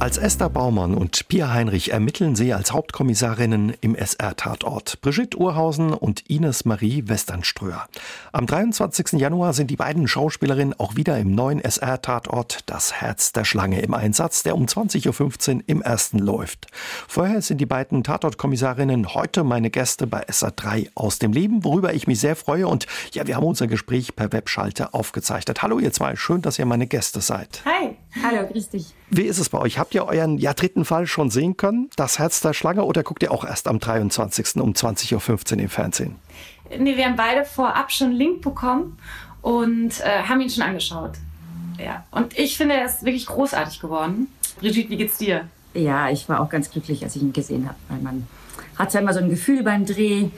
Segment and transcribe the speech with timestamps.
[0.00, 4.98] Als Esther Baumann und Pia Heinrich ermitteln sie als Hauptkommissarinnen im SR-Tatort.
[5.02, 7.86] Brigitte Urhausen und Ines Marie Westernströer.
[8.32, 9.20] Am 23.
[9.20, 13.92] Januar sind die beiden Schauspielerinnen auch wieder im neuen SR-Tatort Das Herz der Schlange im
[13.92, 16.68] Einsatz, der um 20.15 Uhr im ersten läuft.
[17.06, 22.06] Vorher sind die beiden Tatortkommissarinnen heute meine Gäste bei SR3 aus dem Leben, worüber ich
[22.06, 22.68] mich sehr freue.
[22.68, 25.60] Und ja, wir haben unser Gespräch per Webschalte aufgezeichnet.
[25.60, 27.60] Hallo ihr zwei, schön, dass ihr meine Gäste seid.
[27.66, 27.98] Hi.
[28.22, 28.86] Hallo, grüß dich.
[29.10, 29.78] Wie ist es bei euch?
[29.78, 31.90] Habt ihr euren ja, dritten Fall schon sehen können?
[31.96, 34.56] Das Herz der Schlange oder guckt ihr auch erst am 23.
[34.56, 36.16] um 20.15 Uhr im Fernsehen?
[36.76, 38.98] Nee, wir haben beide vorab schon einen Link bekommen
[39.42, 41.12] und äh, haben ihn schon angeschaut.
[41.78, 42.04] Ja.
[42.10, 44.28] Und ich finde, er ist wirklich großartig geworden.
[44.58, 45.48] Brigitte, wie geht's dir?
[45.72, 48.26] Ja, ich war auch ganz glücklich, als ich ihn gesehen habe, weil man
[48.76, 50.28] hat ja immer so ein Gefühl beim Dreh,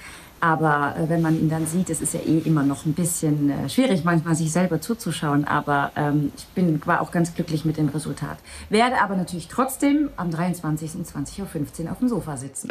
[0.42, 3.48] aber äh, wenn man ihn dann sieht, es ist ja eh immer noch ein bisschen
[3.48, 5.44] äh, schwierig, manchmal sich selber zuzuschauen.
[5.44, 8.38] Aber ähm, ich bin, war auch ganz glücklich mit dem Resultat.
[8.68, 10.96] Werde aber natürlich trotzdem am 23.
[10.96, 12.70] um 20.15 Uhr auf dem Sofa sitzen.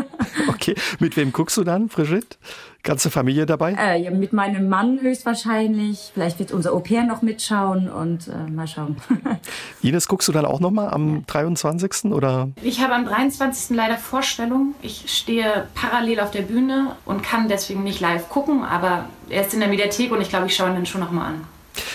[0.48, 2.38] okay, mit wem guckst du dann, Brigitte?
[2.84, 3.76] Ganze Familie dabei?
[3.78, 6.10] Äh, ja, mit meinem Mann höchstwahrscheinlich.
[6.14, 8.96] Vielleicht wird unser Au-pair noch mitschauen und äh, mal schauen.
[9.82, 11.22] Ines, guckst du dann auch noch mal am ja.
[11.28, 12.06] 23.
[12.06, 12.50] oder?
[12.60, 13.76] Ich habe am 23.
[13.76, 14.74] leider Vorstellung.
[14.82, 19.54] Ich stehe parallel auf der Bühne und kann deswegen nicht live gucken, aber er ist
[19.54, 21.46] in der Mediathek und ich glaube, ich schaue ihn dann schon noch mal an.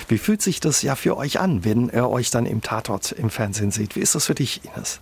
[0.08, 3.30] Wie fühlt sich das ja für euch an, wenn er euch dann im Tatort im
[3.30, 3.98] Fernsehen sieht?
[3.98, 5.02] Wie ist das für dich, Ines?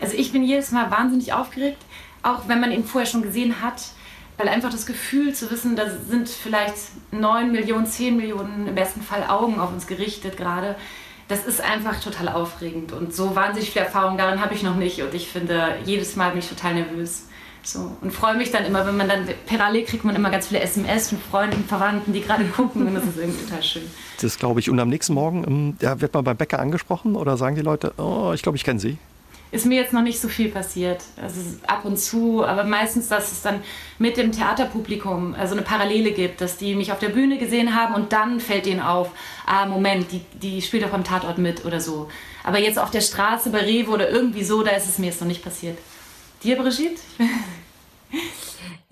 [0.00, 1.78] Also ich bin jedes Mal wahnsinnig aufgeregt,
[2.24, 3.92] auch wenn man ihn vorher schon gesehen hat
[4.38, 6.74] weil einfach das Gefühl zu wissen, da sind vielleicht
[7.12, 10.76] 9 Millionen, 10 Millionen im besten Fall Augen auf uns gerichtet gerade,
[11.28, 12.92] das ist einfach total aufregend.
[12.92, 15.00] Und so wahnsinnig viel Erfahrung darin habe ich noch nicht.
[15.02, 17.26] Und ich finde, jedes Mal bin ich total nervös.
[17.64, 20.60] So, und freue mich dann immer, wenn man dann parallel kriegt man immer ganz viele
[20.60, 23.82] SMS von Freunden, Verwandten, die gerade gucken und das ist irgendwie total schön.
[24.20, 24.68] Das glaube ich.
[24.68, 27.94] Und am nächsten Morgen ähm, ja, wird man beim Bäcker angesprochen oder sagen die Leute,
[27.98, 28.98] oh, ich glaube, ich kenne sie?
[29.52, 31.02] Ist mir jetzt noch nicht so viel passiert.
[31.22, 33.62] Also ab und zu, aber meistens, dass es dann
[33.98, 37.94] mit dem Theaterpublikum also eine Parallele gibt, dass die mich auf der Bühne gesehen haben
[37.94, 39.10] und dann fällt ihnen auf,
[39.46, 42.08] ah, Moment, die, die spielt auch am Tatort mit oder so.
[42.42, 45.20] Aber jetzt auf der Straße bei Rewe oder irgendwie so, da ist es mir jetzt
[45.20, 45.78] noch nicht passiert.
[46.42, 47.00] Dir, Brigitte?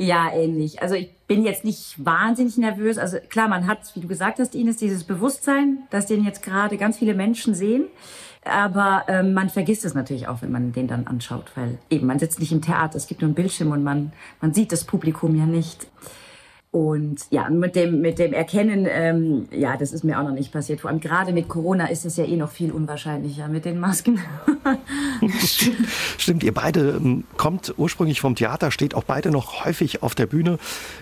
[0.02, 0.80] Ja, ähnlich.
[0.80, 2.96] Also ich bin jetzt nicht wahnsinnig nervös.
[2.96, 6.78] Also klar, man hat, wie du gesagt hast, Ines, dieses Bewusstsein, dass den jetzt gerade
[6.78, 7.84] ganz viele Menschen sehen.
[8.44, 12.18] Aber ähm, man vergisst es natürlich auch, wenn man den dann anschaut, weil eben man
[12.18, 15.36] sitzt nicht im Theater, es gibt nur einen Bildschirm und man, man sieht das Publikum
[15.36, 15.86] ja nicht.
[16.72, 20.52] Und ja, mit dem, mit dem Erkennen, ähm, ja, das ist mir auch noch nicht
[20.52, 20.80] passiert.
[20.80, 24.20] Vor allem gerade mit Corona ist es ja eh noch viel unwahrscheinlicher mit den Masken.
[26.16, 30.26] Stimmt, ihr beide ähm, kommt ursprünglich vom Theater, steht auch beide noch häufig auf der
[30.26, 30.60] Bühne.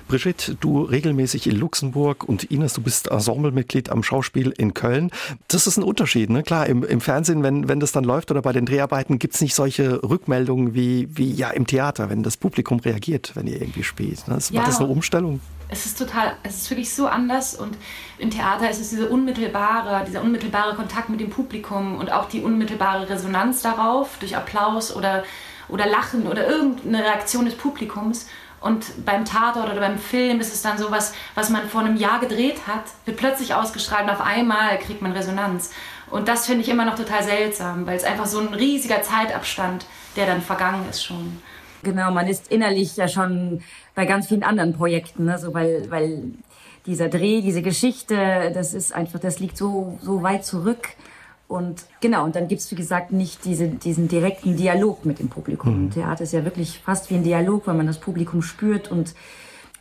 [0.09, 5.11] Brigitte, du regelmäßig in Luxemburg und Ines, du bist Ensemblemitglied am Schauspiel in Köln.
[5.49, 6.45] Das ist ein Unterschied, ne?
[6.45, 9.55] Klar, im, im Fernsehen, wenn, wenn das dann läuft oder bei den Dreharbeiten, gibt's nicht
[9.55, 14.27] solche Rückmeldungen wie, wie ja im Theater, wenn das Publikum reagiert, wenn ihr irgendwie spielt.
[14.29, 14.37] Ne?
[14.37, 14.61] Das, ja.
[14.61, 15.41] War das eine Umstellung?
[15.69, 17.77] Es ist total, es ist wirklich so anders und
[18.19, 22.41] im Theater ist es diese unmittelbare, dieser unmittelbare Kontakt mit dem Publikum und auch die
[22.41, 25.25] unmittelbare Resonanz darauf durch Applaus oder,
[25.69, 28.29] oder Lachen oder irgendeine Reaktion des Publikums.
[28.61, 32.19] Und beim Tatort oder beim Film ist es dann sowas, was man vor einem Jahr
[32.19, 35.71] gedreht hat, wird plötzlich ausgestrahlt und auf einmal kriegt man Resonanz.
[36.11, 39.87] Und das finde ich immer noch total seltsam, weil es einfach so ein riesiger Zeitabstand,
[40.17, 41.41] der dann vergangen ist schon.
[41.83, 43.63] Genau, man ist innerlich ja schon
[43.99, 45.41] bei ganz vielen anderen Projekten, ne?
[45.41, 46.23] so, weil, weil
[46.87, 50.91] dieser Dreh, diese Geschichte, das ist einfach, das liegt so, so weit zurück.
[51.49, 55.87] Und genau, und dann gibt's wie gesagt, nicht diese, diesen direkten Dialog mit dem Publikum.
[55.87, 55.91] Mhm.
[55.91, 59.17] Theater ist ja wirklich fast wie ein Dialog, weil man das Publikum spürt und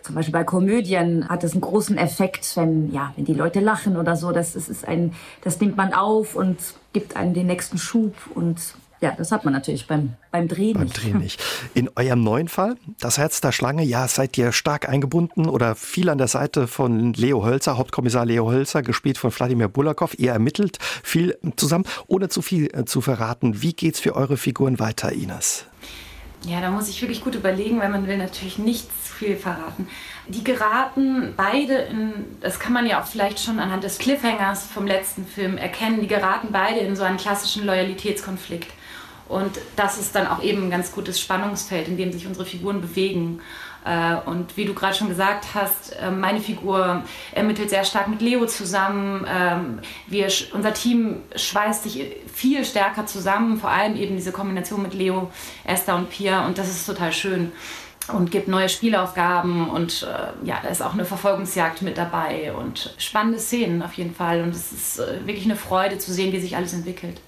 [0.02, 3.98] zum Beispiel bei Komödien hat es einen großen Effekt, wenn, ja, wenn die Leute lachen
[3.98, 4.32] oder so.
[4.32, 5.14] Das, das, ist ein,
[5.44, 6.58] das nimmt man auf und
[6.92, 8.16] gibt einem den nächsten Schub.
[8.34, 8.58] Und
[9.00, 11.04] ja, das hat man natürlich beim, beim Drehen beim nicht.
[11.04, 11.44] Drehen nicht.
[11.74, 16.10] In eurem neuen Fall, das Herz der Schlange, ja, seid ihr stark eingebunden oder viel
[16.10, 20.14] an der Seite von Leo Hölzer, Hauptkommissar Leo Hölzer, gespielt von Wladimir Bulakow.
[20.18, 23.62] Ihr ermittelt viel zusammen, ohne zu viel äh, zu verraten.
[23.62, 25.66] Wie geht's für eure Figuren weiter, Ines?
[26.44, 29.88] Ja, da muss ich wirklich gut überlegen, weil man will natürlich nicht zu viel verraten.
[30.28, 34.86] Die geraten beide in, das kann man ja auch vielleicht schon anhand des Cliffhangers vom
[34.86, 38.72] letzten Film erkennen, die geraten beide in so einen klassischen Loyalitätskonflikt.
[39.28, 42.82] Und das ist dann auch eben ein ganz gutes Spannungsfeld, in dem sich unsere Figuren
[42.82, 43.42] bewegen.
[43.86, 48.22] Äh, und wie du gerade schon gesagt hast, äh, meine Figur ermittelt sehr stark mit
[48.22, 49.26] Leo zusammen.
[49.30, 54.94] Ähm, wir, unser Team schweißt sich viel stärker zusammen, vor allem eben diese Kombination mit
[54.94, 55.32] Leo,
[55.64, 56.46] Esther und Pia.
[56.46, 57.52] Und das ist total schön.
[58.14, 62.94] Und gibt neue Spielaufgaben und äh, ja, da ist auch eine Verfolgungsjagd mit dabei und
[62.98, 66.40] spannende Szenen auf jeden Fall und es ist äh, wirklich eine Freude zu sehen, wie
[66.40, 67.22] sich alles entwickelt.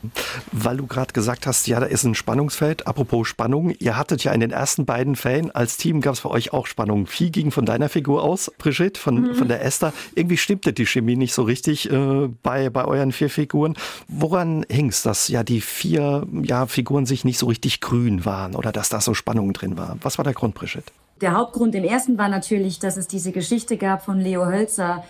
[0.51, 2.87] Weil du gerade gesagt hast, ja, da ist ein Spannungsfeld.
[2.87, 6.31] Apropos Spannung, ihr hattet ja in den ersten beiden Fällen als Team gab es für
[6.31, 7.07] euch auch Spannung.
[7.07, 9.35] Viel ging von deiner Figur aus, Brigitte, von, mhm.
[9.35, 9.93] von der Esther.
[10.15, 13.75] Irgendwie stimmte die Chemie nicht so richtig äh, bei, bei euren vier Figuren.
[14.07, 18.55] Woran hing es, dass ja die vier ja, Figuren sich nicht so richtig grün waren
[18.55, 19.97] oder dass da so Spannung drin war?
[20.01, 20.68] Was war der Grund, Brigitte?
[20.73, 20.93] Brigitte?
[21.21, 25.03] Der Hauptgrund im ersten war natürlich, dass es diese Geschichte gab von Leo Hölzer,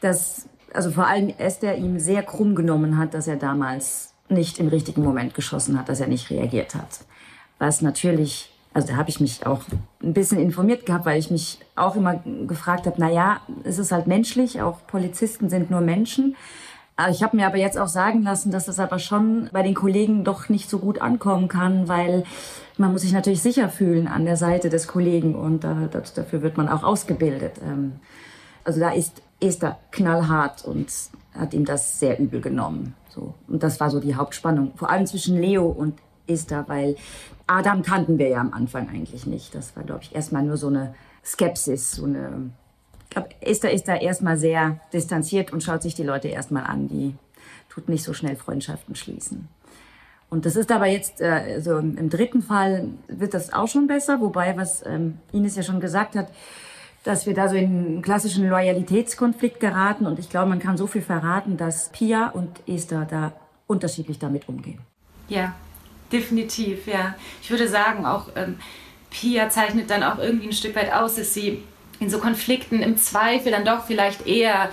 [0.00, 4.68] dass also vor allem Esther ihm sehr krumm genommen hat, dass er damals nicht im
[4.68, 7.00] richtigen Moment geschossen hat, dass er nicht reagiert hat.
[7.58, 9.62] Was natürlich, also da habe ich mich auch
[10.02, 13.90] ein bisschen informiert gehabt, weil ich mich auch immer gefragt habe, na ja, es ist
[13.90, 16.36] halt menschlich, auch Polizisten sind nur Menschen.
[17.10, 20.24] Ich habe mir aber jetzt auch sagen lassen, dass es aber schon bei den Kollegen
[20.24, 22.24] doch nicht so gut ankommen kann, weil
[22.76, 26.42] man muss sich natürlich sicher fühlen an der Seite des Kollegen und äh, das, dafür
[26.42, 27.60] wird man auch ausgebildet.
[27.64, 28.00] Ähm,
[28.64, 30.88] also da ist Esther knallhart und
[31.34, 32.94] hat ihm das sehr übel genommen.
[33.08, 33.34] So.
[33.46, 36.96] Und das war so die Hauptspannung, vor allem zwischen Leo und Esther, weil
[37.46, 39.54] Adam kannten wir ja am Anfang eigentlich nicht.
[39.54, 42.50] Das war, glaube ich, erstmal nur so eine Skepsis, so eine
[43.08, 46.88] ich glaube, Esther ist da erstmal sehr distanziert und schaut sich die Leute erstmal an.
[46.88, 47.14] Die
[47.70, 49.48] tut nicht so schnell Freundschaften schließen.
[50.28, 54.20] Und das ist aber jetzt, äh, so im, dritten Fall wird das auch schon besser,
[54.20, 56.28] wobei, was ähm, Ines ja schon gesagt hat,
[57.02, 60.04] dass wir da so in einen klassischen Loyalitätskonflikt geraten.
[60.04, 63.32] Und ich glaube, man kann so viel verraten, dass Pia und Esther da
[63.66, 64.80] unterschiedlich damit umgehen.
[65.28, 65.54] Ja,
[66.12, 67.14] definitiv, ja.
[67.40, 68.56] Ich würde sagen, auch ähm,
[69.08, 71.62] Pia zeichnet dann auch irgendwie ein Stück weit aus, dass sie
[72.00, 74.70] in so Konflikten im Zweifel dann doch vielleicht eher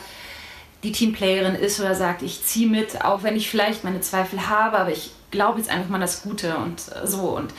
[0.84, 4.78] die Teamplayerin ist oder sagt, ich ziehe mit, auch wenn ich vielleicht meine Zweifel habe,
[4.78, 7.36] aber ich glaube jetzt einfach mal das Gute und äh, so.
[7.36, 7.54] Und,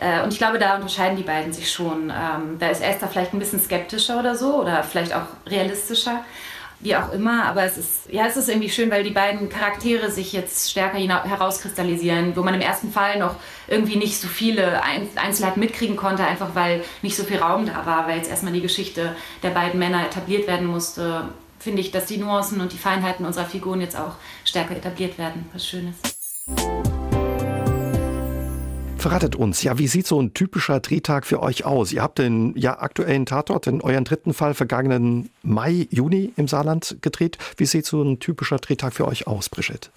[0.00, 2.10] äh, und ich glaube, da unterscheiden die beiden sich schon.
[2.10, 6.24] Ähm, da ist Esther vielleicht ein bisschen skeptischer oder so oder vielleicht auch realistischer
[6.82, 10.10] wie auch immer, aber es ist, ja, es ist irgendwie schön, weil die beiden Charaktere
[10.10, 13.36] sich jetzt stärker herauskristallisieren, wo man im ersten Fall noch
[13.68, 18.08] irgendwie nicht so viele Einzelheiten mitkriegen konnte, einfach weil nicht so viel Raum da war,
[18.08, 19.14] weil jetzt erstmal die Geschichte
[19.44, 21.28] der beiden Männer etabliert werden musste,
[21.60, 25.48] finde ich, dass die Nuancen und die Feinheiten unserer Figuren jetzt auch stärker etabliert werden,
[25.52, 25.94] was Schönes.
[29.02, 31.92] Verratet uns, ja, wie sieht so ein typischer Drehtag für euch aus?
[31.92, 36.98] Ihr habt den ja aktuellen Tatort, in euren dritten Fall vergangenen Mai, Juni im Saarland
[37.00, 37.36] gedreht.
[37.56, 39.88] Wie sieht so ein typischer Drehtag für euch aus, Brigitte?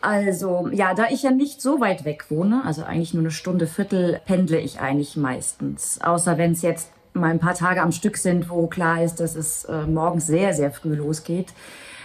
[0.00, 3.66] Also, ja, da ich ja nicht so weit weg wohne, also eigentlich nur eine Stunde,
[3.66, 6.00] Viertel, pendle ich eigentlich meistens.
[6.00, 9.36] Außer wenn es jetzt mal ein paar Tage am Stück sind, wo klar ist, dass
[9.36, 11.52] es äh, morgens sehr, sehr früh losgeht.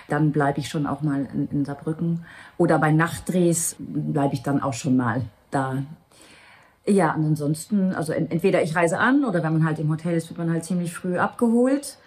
[0.09, 2.25] Dann bleibe ich schon auch mal in, in Saarbrücken.
[2.57, 5.21] Oder bei Nachtdrehs bleibe ich dann auch schon mal
[5.55, 5.83] da.
[6.87, 10.29] Ja, und ansonsten, also entweder ich reise an oder wenn man halt im Hotel ist,
[10.29, 11.97] wird man halt ziemlich früh abgeholt.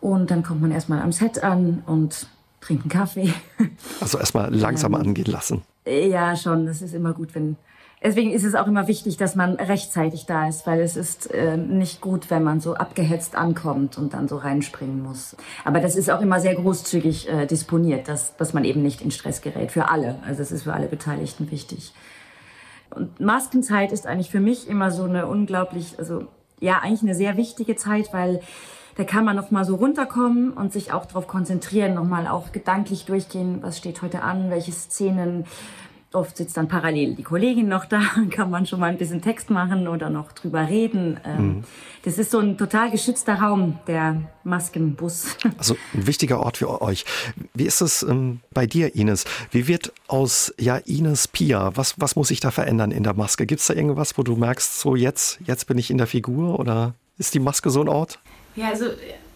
[0.00, 2.26] Und dann kommt man erstmal am Set an und
[2.60, 3.32] trinkt einen Kaffee.
[4.00, 4.98] Also erstmal langsam ja.
[4.98, 5.62] angehen lassen.
[5.86, 6.66] Ja, schon.
[6.66, 7.56] Das ist immer gut, wenn.
[8.02, 11.56] Deswegen ist es auch immer wichtig, dass man rechtzeitig da ist, weil es ist äh,
[11.56, 15.36] nicht gut, wenn man so abgehetzt ankommt und dann so reinspringen muss.
[15.64, 19.10] Aber das ist auch immer sehr großzügig äh, disponiert, dass, dass man eben nicht in
[19.10, 19.72] Stress gerät.
[19.72, 20.20] Für alle.
[20.24, 21.92] Also es ist für alle Beteiligten wichtig.
[22.90, 26.26] Und Maskenzeit ist eigentlich für mich immer so eine unglaublich, also
[26.60, 28.40] ja, eigentlich eine sehr wichtige Zeit, weil
[28.96, 32.50] da kann man noch mal so runterkommen und sich auch darauf konzentrieren, noch mal auch
[32.50, 35.44] gedanklich durchgehen, was steht heute an, welche Szenen
[36.12, 38.00] Oft sitzt dann parallel die Kollegin noch da,
[38.30, 41.20] kann man schon mal ein bisschen Text machen oder noch drüber reden.
[41.24, 41.64] Ähm, mhm.
[42.02, 45.36] Das ist so ein total geschützter Raum, der Maskenbus.
[45.58, 47.04] Also ein wichtiger Ort für euch.
[47.52, 49.24] Wie ist es ähm, bei dir, Ines?
[49.50, 51.72] Wie wird aus ja Ines Pia?
[51.74, 53.44] Was, was muss sich da verändern in der Maske?
[53.44, 56.58] Gibt es da irgendwas, wo du merkst, so jetzt, jetzt bin ich in der Figur
[56.58, 58.18] oder ist die Maske so ein Ort?
[58.58, 58.86] Ja, also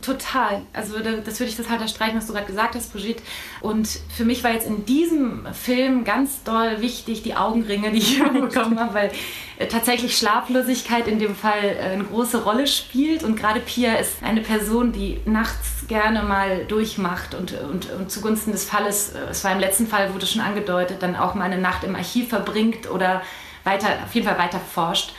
[0.02, 0.62] Total.
[0.72, 3.22] Also das würde ich total unterstreichen, was du gerade gesagt hast, Brigitte.
[3.60, 8.22] Und für mich war jetzt in diesem Film ganz doll wichtig die Augenringe, die ich
[8.32, 9.12] bekommen habe, weil
[9.58, 13.22] äh, tatsächlich Schlaflosigkeit in dem Fall äh, eine große Rolle spielt.
[13.22, 18.50] Und gerade Pia ist eine Person, die nachts gerne mal durchmacht und, und, und zugunsten
[18.50, 21.58] des Falles, äh, es war im letzten Fall, wurde schon angedeutet, dann auch mal eine
[21.58, 23.22] Nacht im Archiv verbringt oder
[23.62, 25.12] weiter, auf jeden Fall weiter forscht.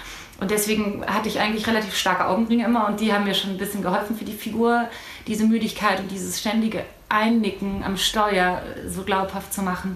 [0.43, 3.57] Und deswegen hatte ich eigentlich relativ starke Augenringe immer und die haben mir schon ein
[3.57, 4.89] bisschen geholfen für die Figur,
[5.25, 9.95] diese Müdigkeit und dieses ständige Einnicken am Steuer so glaubhaft zu machen.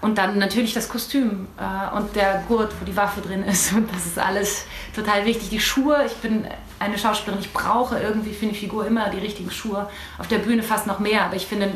[0.00, 3.72] Und dann natürlich das Kostüm äh, und der Gurt, wo die Waffe drin ist.
[3.76, 5.48] Und das ist alles total wichtig.
[5.48, 6.46] Die Schuhe, ich bin
[6.78, 9.90] eine Schauspielerin, ich brauche irgendwie für eine Figur immer die richtigen Schuhe.
[10.16, 11.72] Auf der Bühne fast noch mehr, aber ich finde,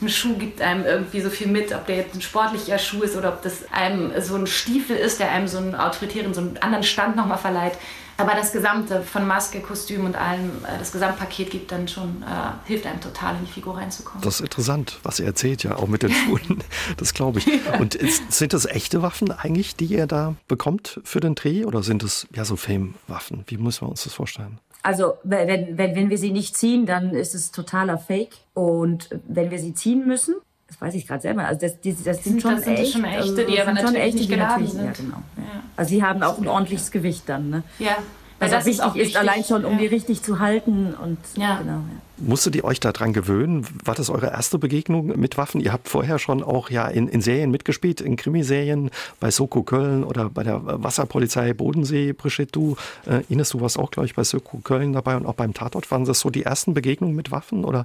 [0.00, 3.16] ein Schuh gibt einem irgendwie so viel mit, ob der jetzt ein sportlicher Schuh ist
[3.16, 6.58] oder ob das einem so ein Stiefel ist, der einem so einen autoritären, so einen
[6.58, 7.78] anderen Stand nochmal verleiht.
[8.16, 12.66] Aber das Gesamte von Maske, Kostüm und allem, äh, das Gesamtpaket gibt dann schon, äh,
[12.66, 14.22] hilft einem total in die Figur reinzukommen.
[14.22, 16.62] Das ist interessant, was ihr erzählt, ja, auch mit den Schuhen.
[16.96, 17.48] das glaube ich.
[17.80, 21.64] Und ist, sind das echte Waffen eigentlich, die ihr da bekommt für den Dreh?
[21.64, 23.44] Oder sind es ja so Filmwaffen?
[23.48, 24.60] Wie müssen wir uns das vorstellen?
[24.84, 28.32] Also wenn, wenn, wenn wir sie nicht ziehen, dann ist es totaler Fake.
[28.52, 30.34] Und wenn wir sie ziehen müssen,
[30.68, 31.44] das weiß ich gerade selber.
[31.46, 33.74] Also das, das, das sind, schon, das sind echt, schon echte, also, die aber sind
[33.76, 34.84] natürlich echte, nicht die geladen natürlich- sind.
[34.84, 35.16] Ja, genau.
[35.38, 35.62] Ja.
[35.76, 37.48] Also sie haben auch ein ordentliches Gewicht dann.
[37.48, 37.62] Ne?
[37.78, 37.96] Ja,
[38.38, 40.94] Was weil auch wichtig ist, allein schon, um die richtig zu halten.
[40.94, 41.56] Und Ja.
[41.58, 41.72] genau.
[41.78, 41.80] Ja.
[42.16, 43.66] Musstet ihr euch daran gewöhnen?
[43.84, 45.60] War das eure erste Begegnung mit Waffen?
[45.60, 50.04] Ihr habt vorher schon auch ja in, in Serien mitgespielt, in Krimiserien, bei Soko Köln
[50.04, 54.22] oder bei der Wasserpolizei Bodensee, Brigitte, du, äh, Ines, du warst auch, glaube ich, bei
[54.22, 55.90] Soko Köln dabei und auch beim Tatort.
[55.90, 57.84] Waren das so die ersten Begegnungen mit Waffen oder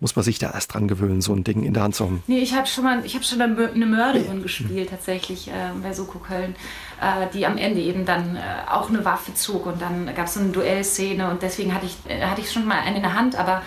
[0.00, 2.22] muss man sich da erst dran gewöhnen, so ein Ding in der Hand zu haben?
[2.26, 5.52] Nee, ich habe schon mal, ich habe schon eine Mör- eine Mörderin gespielt tatsächlich äh,
[5.82, 6.56] bei Soko Köln,
[7.00, 8.40] äh, die am Ende eben dann äh,
[8.70, 11.96] auch eine Waffe zog und dann gab es so eine Duellszene und deswegen hatte ich,
[12.10, 13.62] äh, hatte ich schon mal eine in der Hand, aber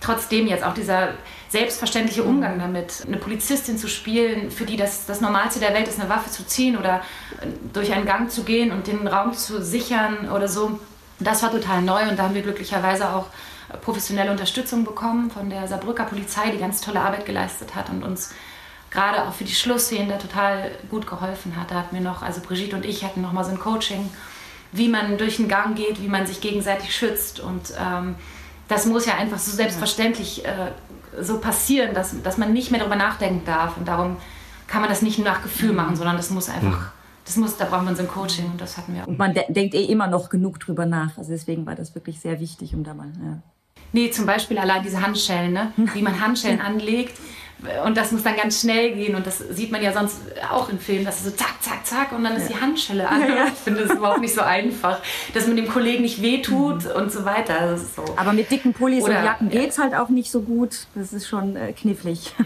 [0.00, 1.10] trotzdem jetzt auch dieser
[1.48, 5.98] selbstverständliche Umgang damit, eine Polizistin zu spielen, für die das das Normalste der Welt ist,
[5.98, 6.96] eine Waffe zu ziehen oder
[7.40, 10.78] äh, durch einen Gang zu gehen und den Raum zu sichern oder so,
[11.20, 13.26] das war total neu und da haben wir glücklicherweise auch
[13.82, 18.32] professionelle Unterstützung bekommen von der Saarbrücker Polizei, die ganz tolle Arbeit geleistet hat und uns
[18.90, 21.70] gerade auch für die Schlussszene da total gut geholfen hat.
[21.70, 24.08] Da hatten wir noch, also Brigitte und ich hatten noch mal so ein Coaching,
[24.72, 28.14] wie man durch den Gang geht, wie man sich gegenseitig schützt und ähm,
[28.68, 30.72] das muss ja einfach so selbstverständlich äh,
[31.20, 34.18] so passieren, dass, dass man nicht mehr darüber nachdenken darf und darum
[34.66, 36.92] kann man das nicht nur nach Gefühl machen, sondern das muss einfach,
[37.24, 39.06] das muss, da brauchen wir so ein Coaching und das hatten wir auch.
[39.06, 41.16] Und man de denkt eh immer noch genug drüber nach.
[41.16, 43.10] Also deswegen war das wirklich sehr wichtig, um da mal.
[43.24, 43.42] Ja.
[43.92, 45.72] Nee, zum Beispiel allein diese Handschellen, ne?
[45.94, 47.18] wie man Handschellen anlegt.
[47.84, 49.16] Und das muss dann ganz schnell gehen.
[49.16, 50.18] Und das sieht man ja sonst
[50.48, 53.20] auch in Filmen, dass es so zack, zack, zack und dann ist die Handschelle an.
[53.48, 55.00] Ich finde das überhaupt nicht so einfach.
[55.34, 57.72] Dass man dem Kollegen nicht wehtut und so weiter.
[57.72, 58.04] Das ist so.
[58.16, 60.86] Aber mit dicken Pullis Oder- und Jacken geht's halt auch nicht so gut.
[60.94, 62.32] Das ist schon äh, knifflig.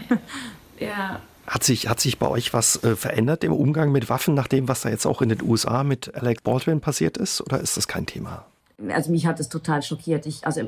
[0.79, 1.21] Ja.
[1.45, 4.67] Hat sich, hat sich bei euch was äh, verändert im Umgang mit Waffen, nach dem,
[4.67, 7.41] was da jetzt auch in den USA mit Alec Baldwin passiert ist?
[7.41, 8.45] Oder ist das kein Thema?
[8.89, 10.25] Also mich hat es total schockiert.
[10.25, 10.61] Ich, also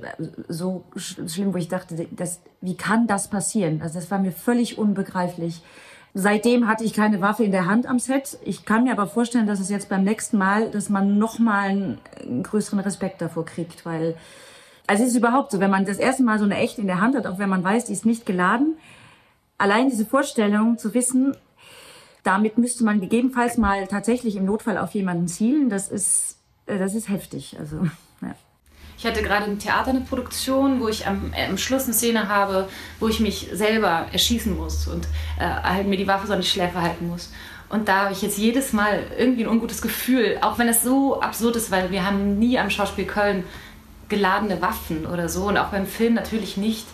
[0.48, 3.82] so sch schlimm, wo ich dachte, das, wie kann das passieren?
[3.82, 5.62] Also das war mir völlig unbegreiflich.
[6.14, 8.38] Seitdem hatte ich keine Waffe in der Hand am Set.
[8.44, 11.70] Ich kann mir aber vorstellen, dass es jetzt beim nächsten Mal, dass man noch mal
[11.70, 14.16] einen, einen größeren Respekt davor kriegt, weil
[14.88, 17.02] also es ist überhaupt so, wenn man das erste Mal so eine echte in der
[17.02, 18.78] Hand hat, auch wenn man weiß, die ist nicht geladen,
[19.58, 21.36] allein diese Vorstellung zu wissen,
[22.24, 27.10] damit müsste man gegebenenfalls mal tatsächlich im Notfall auf jemanden zielen, das ist, das ist
[27.10, 27.56] heftig.
[27.60, 27.78] Also,
[28.22, 28.36] ja.
[28.98, 32.30] Ich hatte gerade im Theater eine Produktion, wo ich am, äh, am Schluss eine Szene
[32.30, 32.68] habe,
[33.00, 35.06] wo ich mich selber erschießen muss und
[35.40, 37.32] äh, halt mir die Waffe so an die Schläfe halten muss.
[37.70, 41.20] Und da habe ich jetzt jedes Mal irgendwie ein ungutes Gefühl, auch wenn es so
[41.20, 43.44] absurd ist, weil wir haben nie am Schauspiel Köln
[44.08, 46.86] geladene Waffen oder so und auch beim Film natürlich nicht.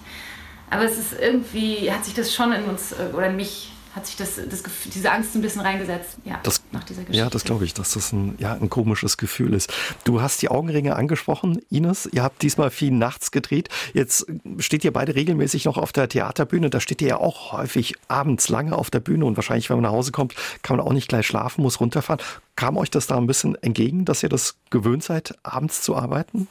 [0.70, 4.08] Aber es ist irgendwie, hat sich das schon in uns äh, oder in mich, hat
[4.08, 6.18] sich das, das diese Angst ein bisschen reingesetzt.
[6.24, 7.18] Ja, Das, nach dieser Geschichte.
[7.18, 9.74] ja, das glaube ich, dass das ein, ja, ein komisches Gefühl ist.
[10.06, 12.08] Du hast die Augenringe angesprochen, Ines.
[12.12, 13.70] Ihr habt diesmal viel nachts gedreht.
[13.94, 14.26] Jetzt
[14.60, 16.70] steht ihr beide regelmäßig noch auf der Theaterbühne.
[16.70, 19.84] Da steht ihr ja auch häufig abends lange auf der Bühne und wahrscheinlich, wenn man
[19.84, 22.22] nach Hause kommt, kann man auch nicht gleich schlafen, muss runterfahren.
[22.56, 26.48] Kam euch das da ein bisschen entgegen, dass ihr das gewöhnt seid, abends zu arbeiten?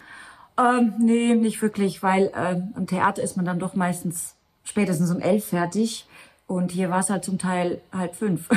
[0.58, 5.20] Ähm, nee, nicht wirklich, weil ähm, am Theater ist man dann doch meistens spätestens um
[5.20, 6.06] elf fertig.
[6.50, 8.48] Und hier war es halt zum Teil halb fünf.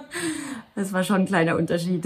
[0.74, 2.04] das war schon ein kleiner Unterschied.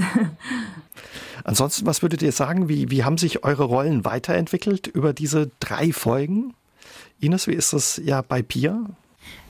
[1.43, 2.69] Ansonsten, was würdet ihr sagen?
[2.69, 6.55] Wie, wie haben sich eure Rollen weiterentwickelt über diese drei Folgen?
[7.19, 8.85] Ines, wie ist das ja bei Pia?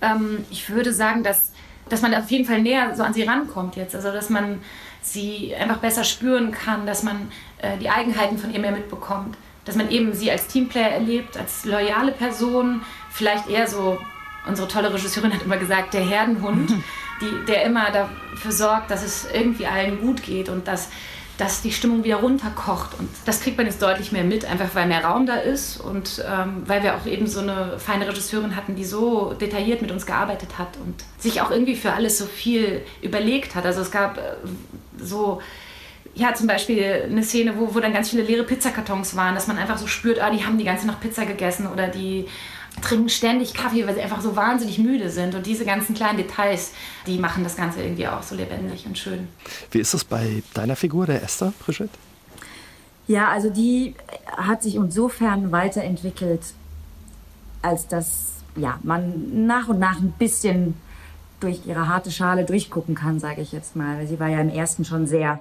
[0.00, 1.52] Ähm, ich würde sagen, dass,
[1.90, 3.94] dass man auf jeden Fall näher so an sie rankommt jetzt.
[3.94, 4.62] Also, dass man
[5.02, 9.36] sie einfach besser spüren kann, dass man äh, die Eigenheiten von ihr mehr mitbekommt.
[9.66, 12.80] Dass man eben sie als Teamplayer erlebt, als loyale Person,
[13.10, 13.98] vielleicht eher so,
[14.46, 16.70] unsere tolle Regisseurin hat immer gesagt, der Herdenhund,
[17.20, 20.88] die, der immer dafür sorgt, dass es irgendwie allen gut geht und dass,
[21.38, 22.98] dass die Stimmung wieder runterkocht.
[22.98, 26.24] Und das kriegt man jetzt deutlich mehr mit, einfach weil mehr Raum da ist und
[26.30, 30.06] ähm, weil wir auch eben so eine feine Regisseurin hatten, die so detailliert mit uns
[30.06, 33.66] gearbeitet hat und sich auch irgendwie für alles so viel überlegt hat.
[33.66, 34.20] Also es gab äh,
[34.98, 35.40] so,
[36.14, 39.58] ja, zum Beispiel eine Szene, wo, wo dann ganz viele leere Pizzakartons waren, dass man
[39.58, 42.26] einfach so spürt, ah, die haben die ganze Nacht Pizza gegessen oder die
[42.82, 45.34] trinken ständig Kaffee, weil sie einfach so wahnsinnig müde sind.
[45.34, 46.72] Und diese ganzen kleinen Details,
[47.06, 49.28] die machen das Ganze irgendwie auch so lebendig und schön.
[49.70, 51.90] Wie ist es bei deiner Figur, der Esther, Brigitte?
[53.08, 53.94] Ja, also die
[54.36, 56.42] hat sich insofern weiterentwickelt,
[57.62, 60.74] als dass ja, man nach und nach ein bisschen
[61.40, 64.06] durch ihre harte Schale durchgucken kann, sage ich jetzt mal.
[64.06, 65.40] Sie war ja im ersten schon sehr,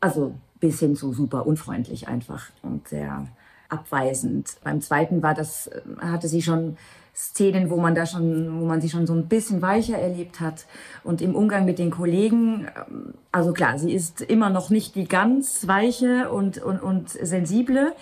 [0.00, 3.26] also bis hin zu super unfreundlich einfach und sehr
[3.70, 4.56] abweisend.
[4.62, 6.76] Beim zweiten war das, äh, hatte sie schon
[7.14, 10.66] Szenen, wo man da schon, wo man sie schon so ein bisschen weicher erlebt hat.
[11.04, 15.06] Und im Umgang mit den Kollegen, ähm, also klar, sie ist immer noch nicht die
[15.06, 17.92] ganz weiche und, und, und sensible.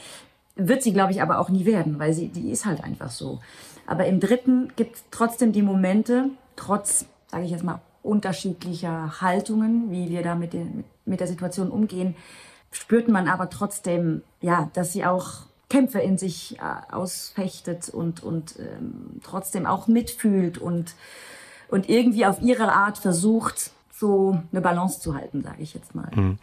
[0.56, 3.40] Wird sie, glaube ich, aber auch nie werden, weil sie, die ist halt einfach so.
[3.86, 9.90] Aber im dritten gibt es trotzdem die Momente, trotz, sage ich jetzt mal, unterschiedlicher Haltungen,
[9.90, 12.14] wie wir da mit, den, mit der Situation umgehen,
[12.70, 18.54] spürt man aber trotzdem, ja, dass sie auch Kämpfe in sich äh, ausfechtet und, und
[18.58, 20.94] ähm, trotzdem auch mitfühlt und,
[21.68, 26.10] und irgendwie auf ihre Art versucht, so eine Balance zu halten, sage ich jetzt mal.
[26.14, 26.38] Mhm.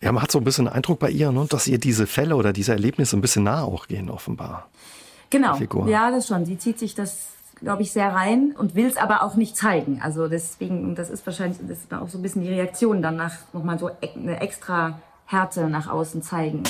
[0.00, 2.36] Ja, man hat so ein bisschen den Eindruck bei ihr, ne, dass ihr diese Fälle
[2.36, 4.68] oder diese Erlebnisse ein bisschen nahe auch gehen, offenbar.
[5.30, 5.56] Genau,
[5.86, 6.46] ja, das schon.
[6.46, 10.00] Sie zieht sich das, glaube ich, sehr rein und will es aber auch nicht zeigen.
[10.02, 13.78] Also deswegen, das ist wahrscheinlich das ist auch so ein bisschen die Reaktion danach nochmal
[13.78, 16.62] so e-, eine extra Härte nach außen zeigen.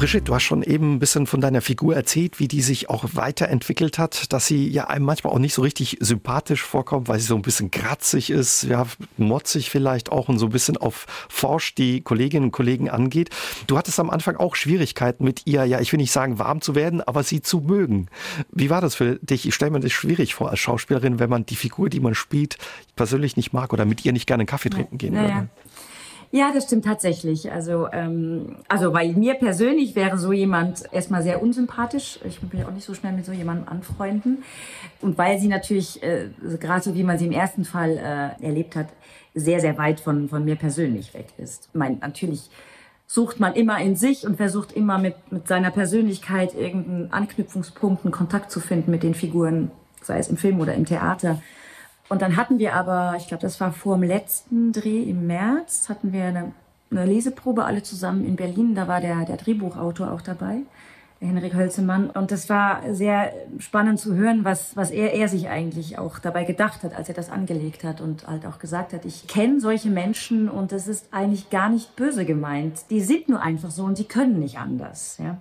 [0.00, 3.04] Brigitte, du hast schon eben ein bisschen von deiner Figur erzählt, wie die sich auch
[3.12, 7.26] weiterentwickelt hat, dass sie ja einem manchmal auch nicht so richtig sympathisch vorkommt, weil sie
[7.26, 8.86] so ein bisschen kratzig ist, ja,
[9.18, 13.28] motzig vielleicht auch und so ein bisschen auf Forsch die Kolleginnen und Kollegen angeht.
[13.66, 16.74] Du hattest am Anfang auch Schwierigkeiten mit ihr, ja, ich will nicht sagen warm zu
[16.74, 18.06] werden, aber sie zu mögen.
[18.50, 19.46] Wie war das für dich?
[19.46, 22.56] Ich stelle mir das schwierig vor als Schauspielerin, wenn man die Figur, die man spielt,
[22.96, 25.48] persönlich nicht mag oder mit ihr nicht gerne einen Kaffee trinken gehen ja, würde.
[26.30, 26.52] Ja.
[26.52, 27.50] Das stimmt tatsächlich.
[27.50, 32.20] Also, ähm, also bei mir persönlich wäre so jemand erstmal sehr unsympathisch.
[32.24, 34.42] Ich bin ja auch nicht so schnell mit so jemandem anfreunden.
[35.00, 38.76] Und weil sie natürlich, äh, gerade so wie man sie im ersten Fall äh, erlebt
[38.76, 38.88] hat,
[39.34, 41.68] sehr, sehr weit von, von mir persönlich weg ist.
[41.72, 42.50] Ich meine, natürlich
[43.06, 48.12] sucht man immer in sich und versucht immer mit, mit seiner Persönlichkeit irgendeinen Anknüpfungspunkt, einen
[48.12, 51.42] Kontakt zu finden mit den Figuren, sei es im Film oder im Theater.
[52.10, 55.88] Und dann hatten wir aber, ich glaube, das war vor dem letzten Dreh im März,
[55.88, 56.52] hatten wir eine,
[56.90, 58.74] eine Leseprobe alle zusammen in Berlin.
[58.74, 60.62] Da war der, der Drehbuchautor auch dabei,
[61.20, 62.10] Henrik Hölzemann.
[62.10, 66.42] Und das war sehr spannend zu hören, was, was er, er sich eigentlich auch dabei
[66.42, 69.88] gedacht hat, als er das angelegt hat und halt auch gesagt hat, ich kenne solche
[69.88, 72.90] Menschen und das ist eigentlich gar nicht böse gemeint.
[72.90, 75.16] Die sind nur einfach so und sie können nicht anders.
[75.22, 75.38] Ja?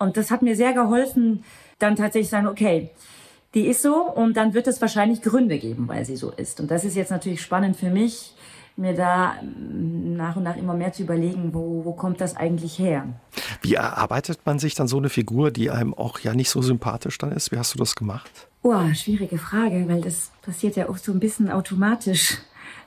[0.00, 1.44] Und das hat mir sehr geholfen,
[1.78, 2.90] dann tatsächlich sagen, okay,
[3.56, 6.60] die ist so und dann wird es wahrscheinlich Gründe geben, weil sie so ist.
[6.60, 8.34] Und das ist jetzt natürlich spannend für mich,
[8.76, 12.78] mir da mm, nach und nach immer mehr zu überlegen, wo, wo kommt das eigentlich
[12.78, 13.06] her?
[13.62, 17.16] Wie erarbeitet man sich dann so eine Figur, die einem auch ja nicht so sympathisch
[17.16, 17.50] dann ist?
[17.50, 18.30] Wie hast du das gemacht?
[18.62, 22.36] Oh, schwierige Frage, weil das passiert ja oft so ein bisschen automatisch.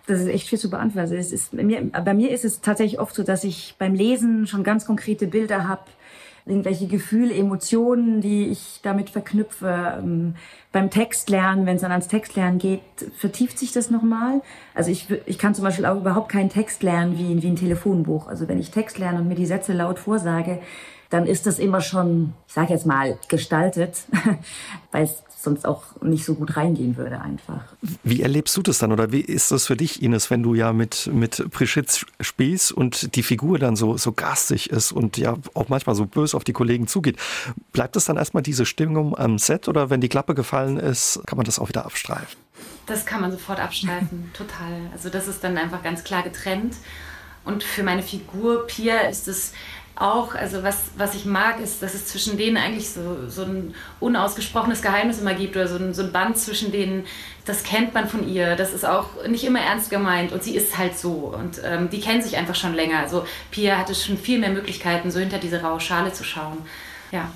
[0.06, 1.14] Das ist echt viel zu beantworten.
[1.14, 4.46] Es ist, bei, mir, bei mir ist es tatsächlich oft so, dass ich beim Lesen
[4.46, 5.82] schon ganz konkrete Bilder habe,
[6.50, 10.00] irgendwelche Gefühle, Emotionen, die ich damit verknüpfe.
[10.00, 10.36] Ähm,
[10.72, 12.82] beim Textlernen, wenn es dann ans Textlernen geht,
[13.18, 14.42] vertieft sich das nochmal.
[14.74, 18.28] Also ich, ich kann zum Beispiel auch überhaupt keinen Text lernen wie, wie ein Telefonbuch.
[18.28, 20.60] Also wenn ich Text lerne und mir die Sätze laut vorsage,
[21.10, 23.98] dann ist das immer schon, ich sage jetzt mal, gestaltet,
[24.92, 27.62] weil es sonst auch nicht so gut reingehen würde einfach.
[28.04, 30.74] Wie erlebst du das dann oder wie ist das für dich, Ines, wenn du ja
[30.74, 35.70] mit, mit Brigitte spielst und die Figur dann so, so garstig ist und ja auch
[35.70, 37.18] manchmal so böse auf die Kollegen zugeht?
[37.72, 41.38] Bleibt es dann erstmal diese Stimmung am Set oder wenn die Klappe gefallen ist, kann
[41.38, 42.38] man das auch wieder abstreifen?
[42.86, 44.90] Das kann man sofort abstreifen, total.
[44.92, 46.76] Also das ist dann einfach ganz klar getrennt.
[47.46, 49.54] Und für meine Figur Pia ist es
[50.00, 53.76] auch, also was, was ich mag, ist, dass es zwischen denen eigentlich so, so ein
[54.00, 57.06] unausgesprochenes Geheimnis immer gibt oder so ein, so ein Band zwischen denen,
[57.46, 60.78] das kennt man von ihr, das ist auch nicht immer ernst gemeint und sie ist
[60.78, 63.00] halt so und ähm, die kennen sich einfach schon länger.
[63.00, 66.60] Also Pia hatte schon viel mehr Möglichkeiten, so hinter diese raue Schale zu schauen.
[67.12, 67.30] Ja.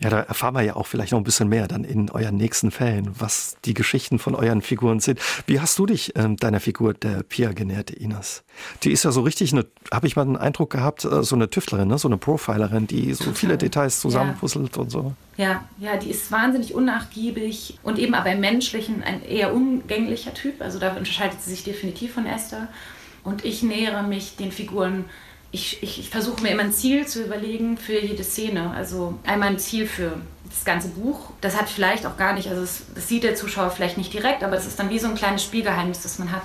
[0.00, 2.70] Ja, da erfahren wir ja auch vielleicht noch ein bisschen mehr dann in euren nächsten
[2.70, 5.20] Fällen, was die Geschichten von euren Figuren sind.
[5.46, 8.42] Wie hast du dich ähm, deiner Figur der Pia genährt, Ines?
[8.82, 9.54] Die ist ja so richtig,
[9.92, 11.98] habe ich mal den Eindruck gehabt, äh, so eine Tüftlerin, ne?
[11.98, 14.82] so eine Profilerin, die so viele Details zusammenpuzzelt ja.
[14.82, 15.14] und so.
[15.36, 20.60] Ja, ja, die ist wahnsinnig unnachgiebig und eben aber im Menschlichen ein eher umgänglicher Typ.
[20.60, 22.68] Also da unterscheidet sie sich definitiv von Esther.
[23.22, 25.04] Und ich nähere mich den Figuren
[25.52, 28.70] ich, ich, ich versuche mir immer ein Ziel zu überlegen für jede Szene.
[28.70, 31.30] Also einmal ein Ziel für das ganze Buch.
[31.40, 34.44] Das hat vielleicht auch gar nicht, also das, das sieht der Zuschauer vielleicht nicht direkt,
[34.44, 36.42] aber es ist dann wie so ein kleines Spielgeheimnis, das man hat.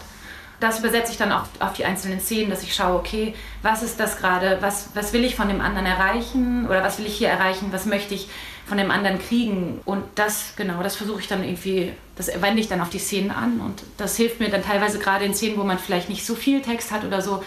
[0.59, 3.99] Das übersetze ich dann auch auf die einzelnen Szenen, dass ich schaue, okay, was ist
[3.99, 7.27] das gerade, was, was will ich von dem anderen erreichen oder was will ich hier
[7.27, 8.29] erreichen, was möchte ich
[8.65, 9.81] von dem anderen kriegen.
[9.85, 13.31] Und das, genau, das versuche ich dann irgendwie, das wende ich dann auf die Szenen
[13.31, 16.35] an und das hilft mir dann teilweise gerade in Szenen, wo man vielleicht nicht so
[16.35, 17.43] viel Text hat oder so,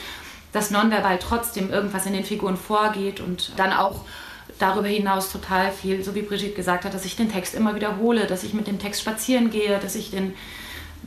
[0.52, 4.04] dass nonverbal trotzdem irgendwas in den Figuren vorgeht und dann auch
[4.58, 8.26] darüber hinaus total viel, so wie Brigitte gesagt hat, dass ich den Text immer wiederhole,
[8.26, 10.34] dass ich mit dem Text spazieren gehe, dass ich den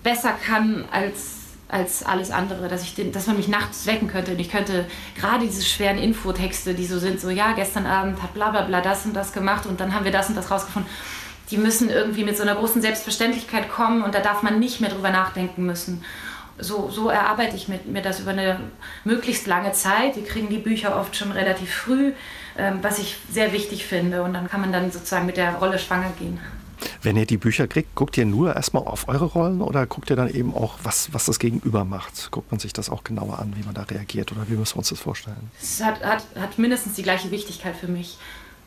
[0.04, 1.36] besser kann als,
[1.68, 4.32] als alles andere, dass, ich den, dass man mich nachts wecken könnte.
[4.32, 4.86] Und ich könnte
[5.20, 8.82] gerade diese schweren Infotexte, die so sind, so ja, gestern Abend hat bla bla bla
[8.82, 10.90] das und das gemacht und dann haben wir das und das rausgefunden,
[11.50, 14.90] die müssen irgendwie mit so einer großen Selbstverständlichkeit kommen und da darf man nicht mehr
[14.90, 16.04] drüber nachdenken müssen.
[16.62, 18.60] So, so erarbeite ich mir, mir das über eine
[19.04, 20.16] möglichst lange Zeit.
[20.16, 22.14] Wir kriegen die Bücher oft schon relativ früh,
[22.58, 24.24] ähm, was ich sehr wichtig finde.
[24.24, 26.40] Und dann kann man dann sozusagen mit der Rolle schwanger gehen.
[27.02, 30.16] Wenn ihr die Bücher kriegt, guckt ihr nur erstmal auf eure Rollen oder guckt ihr
[30.16, 32.32] dann eben auch, was, was das Gegenüber macht?
[32.32, 34.80] Guckt man sich das auch genauer an, wie man da reagiert oder wie müssen wir
[34.80, 35.52] uns das vorstellen?
[35.62, 38.18] Es hat, hat, hat mindestens die gleiche Wichtigkeit für mich,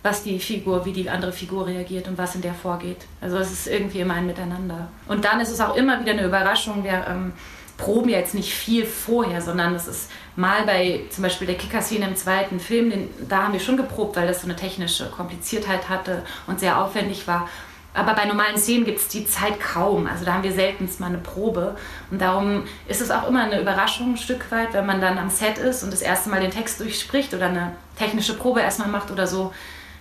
[0.03, 2.99] was die Figur, wie die andere Figur reagiert und was in der vorgeht.
[3.21, 4.89] Also es ist irgendwie immer ein Miteinander.
[5.09, 6.85] Und dann ist es auch immer wieder eine Überraschung.
[6.85, 7.33] Wir ähm,
[7.77, 12.07] proben ja jetzt nicht viel vorher, sondern es ist mal bei zum Beispiel der Kicker-Szene
[12.07, 15.89] im zweiten Film, den, da haben wir schon geprobt, weil das so eine technische Kompliziertheit
[15.89, 17.49] hatte und sehr aufwendig war.
[17.97, 20.09] Aber bei normalen Szenen gibt es die Zeit kaum.
[20.09, 21.77] Also da haben wir seltenst mal eine Probe.
[22.11, 25.31] Und darum ist es auch immer eine Überraschung ein Stück weit, wenn man dann am
[25.31, 29.13] Set ist und das erste Mal den Text durchspricht oder eine technische Probe erstmal macht
[29.13, 29.53] oder so,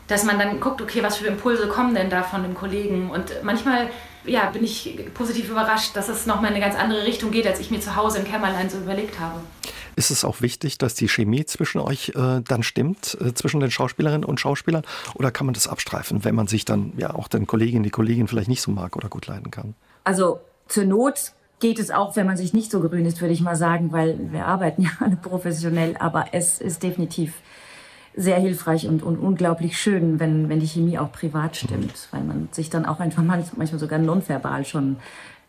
[0.08, 3.10] dass man dann guckt, okay, was für Impulse kommen denn da von dem Kollegen.
[3.10, 3.90] Und manchmal
[4.26, 7.60] ja, bin ich positiv überrascht, dass es nochmal in eine ganz andere Richtung geht, als
[7.60, 9.42] ich mir zu Hause im Kämmerlein so überlegt habe.
[9.96, 13.70] Ist es auch wichtig, dass die Chemie zwischen euch äh, dann stimmt, äh, zwischen den
[13.70, 14.84] Schauspielerinnen und Schauspielern?
[15.16, 18.28] Oder kann man das abstreifen, wenn man sich dann ja auch den Kolleginnen, die Kollegin
[18.28, 19.76] vielleicht nicht so mag oder gut leiden kann?
[20.04, 23.42] Also zur Not geht es auch, wenn man sich nicht so grün ist, würde ich
[23.42, 27.34] mal sagen, weil wir arbeiten ja alle professionell, aber es ist definitiv
[28.16, 32.50] sehr hilfreich und, und unglaublich schön, wenn, wenn die Chemie auch privat stimmt, weil man
[32.52, 34.98] sich dann auch einfach manchmal sogar nonverbal schon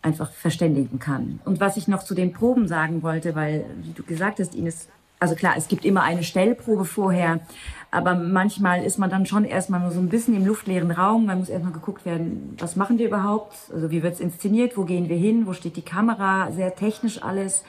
[0.02, 1.40] einfach verständigen kann.
[1.44, 4.88] Und was ich noch zu den Proben sagen wollte, weil, wie du gesagt hast, Ines,
[5.18, 7.40] also klar, es gibt immer eine Stellprobe vorher,
[7.90, 11.26] aber manchmal ist man dann schon erstmal nur so ein bisschen im luftleeren Raum.
[11.26, 13.54] Man muss erstmal geguckt werden, was machen wir überhaupt?
[13.72, 14.76] Also wie wird es inszeniert?
[14.76, 15.46] Wo gehen wir hin?
[15.46, 16.50] Wo steht die Kamera?
[16.52, 17.64] Sehr technisch alles.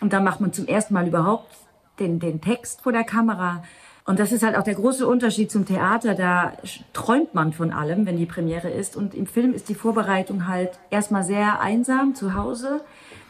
[0.00, 1.50] Und dann macht man zum ersten Mal überhaupt
[1.98, 3.64] den, den Text vor der Kamera.
[4.06, 6.14] Und das ist halt auch der große Unterschied zum Theater.
[6.14, 6.52] Da
[6.92, 8.96] träumt man von allem, wenn die Premiere ist.
[8.96, 12.82] Und im Film ist die Vorbereitung halt erstmal sehr einsam zu Hause.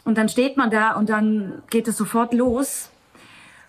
[0.05, 2.89] Und dann steht man da und dann geht es sofort los.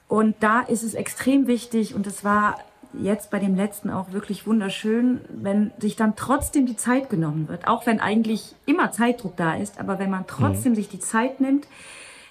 [0.07, 2.59] Und da ist es extrem wichtig, und es war
[2.95, 7.69] jetzt bei dem letzten auch wirklich wunderschön, wenn sich dann trotzdem die Zeit genommen wird.
[7.69, 10.77] Auch wenn eigentlich immer Zeitdruck da ist, aber wenn man trotzdem mhm.
[10.77, 11.67] sich die Zeit nimmt,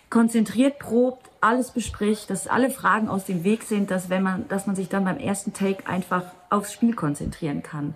[0.09, 4.67] konzentriert probt, alles bespricht, dass alle Fragen aus dem Weg sind, dass, wenn man, dass
[4.67, 7.95] man sich dann beim ersten Take einfach aufs Spiel konzentrieren kann.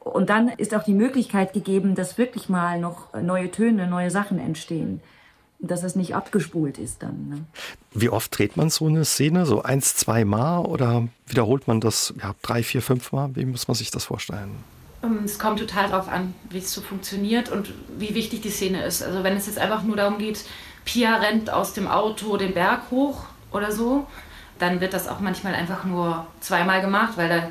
[0.00, 4.38] Und dann ist auch die Möglichkeit gegeben, dass wirklich mal noch neue Töne, neue Sachen
[4.38, 5.00] entstehen.
[5.60, 7.28] Dass es nicht abgespult ist dann.
[7.28, 7.44] Ne?
[7.92, 9.44] Wie oft dreht man so eine Szene?
[9.44, 13.34] So eins, zwei Mal oder wiederholt man das ja, drei, vier, fünf Mal?
[13.34, 14.50] Wie muss man sich das vorstellen?
[15.02, 18.84] Ähm, es kommt total darauf an, wie es so funktioniert und wie wichtig die Szene
[18.84, 19.02] ist.
[19.02, 20.44] Also wenn es jetzt einfach nur darum geht,
[20.88, 24.06] Pia rennt aus dem Auto den Berg hoch oder so,
[24.58, 27.48] dann wird das auch manchmal einfach nur zweimal gemacht, weil da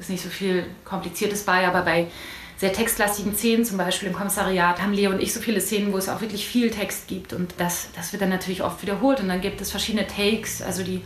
[0.00, 1.68] ist nicht so viel Kompliziertes bei.
[1.68, 2.08] Aber bei
[2.56, 5.98] sehr textlastigen Szenen, zum Beispiel im Kommissariat, haben Leo und ich so viele Szenen, wo
[5.98, 7.32] es auch wirklich viel Text gibt.
[7.32, 9.20] Und das, das wird dann natürlich oft wiederholt.
[9.20, 10.60] Und dann gibt es verschiedene Takes.
[10.60, 11.00] Also die,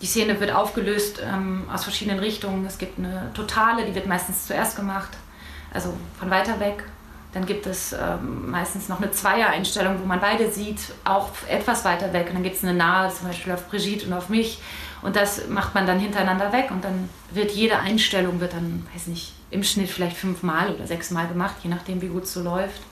[0.00, 2.64] die Szene wird aufgelöst ähm, aus verschiedenen Richtungen.
[2.66, 5.10] Es gibt eine totale, die wird meistens zuerst gemacht,
[5.74, 6.84] also von weiter weg.
[7.32, 12.12] Dann gibt es ähm, meistens noch eine Zweier-Einstellung, wo man beide sieht, auch etwas weiter
[12.12, 12.26] weg.
[12.28, 14.58] Und dann gibt es eine nahe, zum Beispiel auf Brigitte und auf mich.
[15.02, 16.70] Und das macht man dann hintereinander weg.
[16.70, 21.28] Und dann wird jede Einstellung, wird dann, weiß nicht, im Schnitt vielleicht fünfmal oder sechsmal
[21.28, 22.82] gemacht, je nachdem, wie gut es so läuft.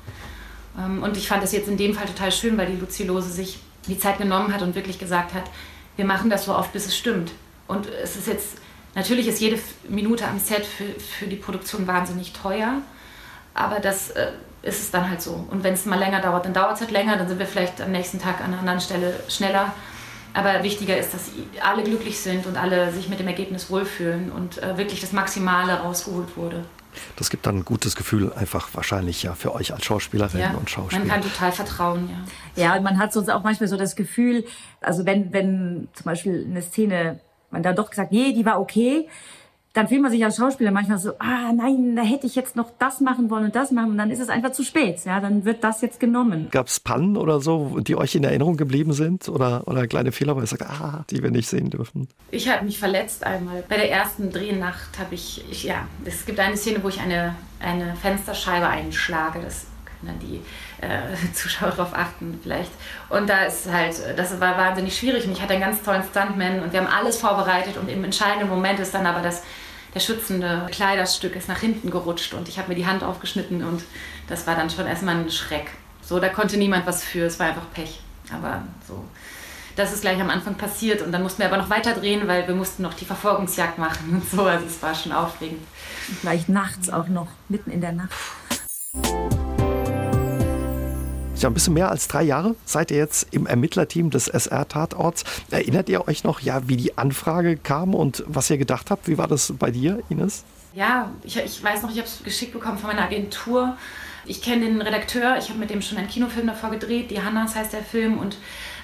[0.79, 3.31] Ähm, und ich fand das jetzt in dem Fall total schön, weil die Luzi Lose
[3.31, 5.45] sich die Zeit genommen hat und wirklich gesagt hat,
[5.97, 7.33] wir machen das so oft, bis es stimmt.
[7.67, 8.59] Und es ist jetzt,
[8.95, 12.83] natürlich ist jede Minute am Set für, für die Produktion wahnsinnig teuer.
[13.59, 14.29] Aber das äh,
[14.63, 15.45] ist es dann halt so.
[15.51, 17.81] Und wenn es mal länger dauert, dann dauert es halt länger, dann sind wir vielleicht
[17.81, 19.73] am nächsten Tag an einer anderen Stelle schneller.
[20.33, 21.31] Aber wichtiger ist, dass
[21.63, 25.73] alle glücklich sind und alle sich mit dem Ergebnis wohlfühlen und äh, wirklich das Maximale
[25.81, 26.65] rausgeholt wurde.
[27.17, 30.71] Das gibt dann ein gutes Gefühl, einfach wahrscheinlich ja für euch als Schauspielerinnen ja, und
[30.71, 31.05] Schauspieler.
[31.05, 32.11] Man kann total vertrauen,
[32.57, 32.63] ja.
[32.63, 34.45] Ja, und man hat sonst auch manchmal so das Gefühl,
[34.81, 39.09] also wenn, wenn zum Beispiel eine Szene, man da doch gesagt, nee, die war okay,
[39.75, 42.71] dann fühlt man sich als Schauspieler manchmal so, ah nein, da hätte ich jetzt noch
[42.79, 45.05] das machen wollen und das machen und dann ist es einfach zu spät.
[45.05, 46.49] Ja, dann wird das jetzt genommen.
[46.51, 50.35] Gab es Pannen oder so, die euch in Erinnerung geblieben sind oder, oder kleine Fehler,
[50.35, 52.09] wo ihr sagt, ah, die wir nicht sehen dürfen?
[52.31, 53.63] Ich habe mich verletzt einmal.
[53.69, 57.37] Bei der ersten Drehnacht habe ich, ich, ja, es gibt eine Szene, wo ich eine,
[57.61, 59.41] eine Fensterscheibe einschlage.
[59.43, 59.67] Das
[60.03, 60.41] dann die
[60.81, 62.71] äh, Zuschauer darauf achten vielleicht.
[63.09, 66.61] Und da ist halt, das war wahnsinnig schwierig und ich hatte einen ganz tollen Stuntman
[66.61, 69.43] und wir haben alles vorbereitet und im entscheidenden Moment ist dann aber das
[69.95, 73.83] der schützende Kleiderstück ist nach hinten gerutscht und ich habe mir die Hand aufgeschnitten und
[74.29, 75.71] das war dann schon erstmal ein Schreck.
[76.03, 78.01] So, da konnte niemand was für, es war einfach Pech.
[78.33, 79.03] Aber so,
[79.77, 82.47] das ist gleich am Anfang passiert und dann mussten wir aber noch weiter drehen, weil
[82.47, 84.45] wir mussten noch die Verfolgungsjagd machen und so.
[84.45, 85.63] Also es war schon aufregend.
[86.21, 88.11] Vielleicht nachts auch noch, mitten in der Nacht.
[91.39, 95.23] Ja, ein bisschen mehr als drei Jahre seid ihr jetzt im Ermittlerteam des SR-Tatorts.
[95.53, 99.07] Erinnert ihr euch noch, ja, wie die Anfrage kam und was ihr gedacht habt?
[99.07, 100.45] Wie war das bei dir, Ines?
[100.75, 103.77] Ja, ich, ich weiß noch, ich habe es geschickt bekommen von meiner Agentur.
[104.27, 107.55] Ich kenne den Redakteur, ich habe mit dem schon einen Kinofilm davor gedreht, die Hannas
[107.55, 108.37] heißt der Film und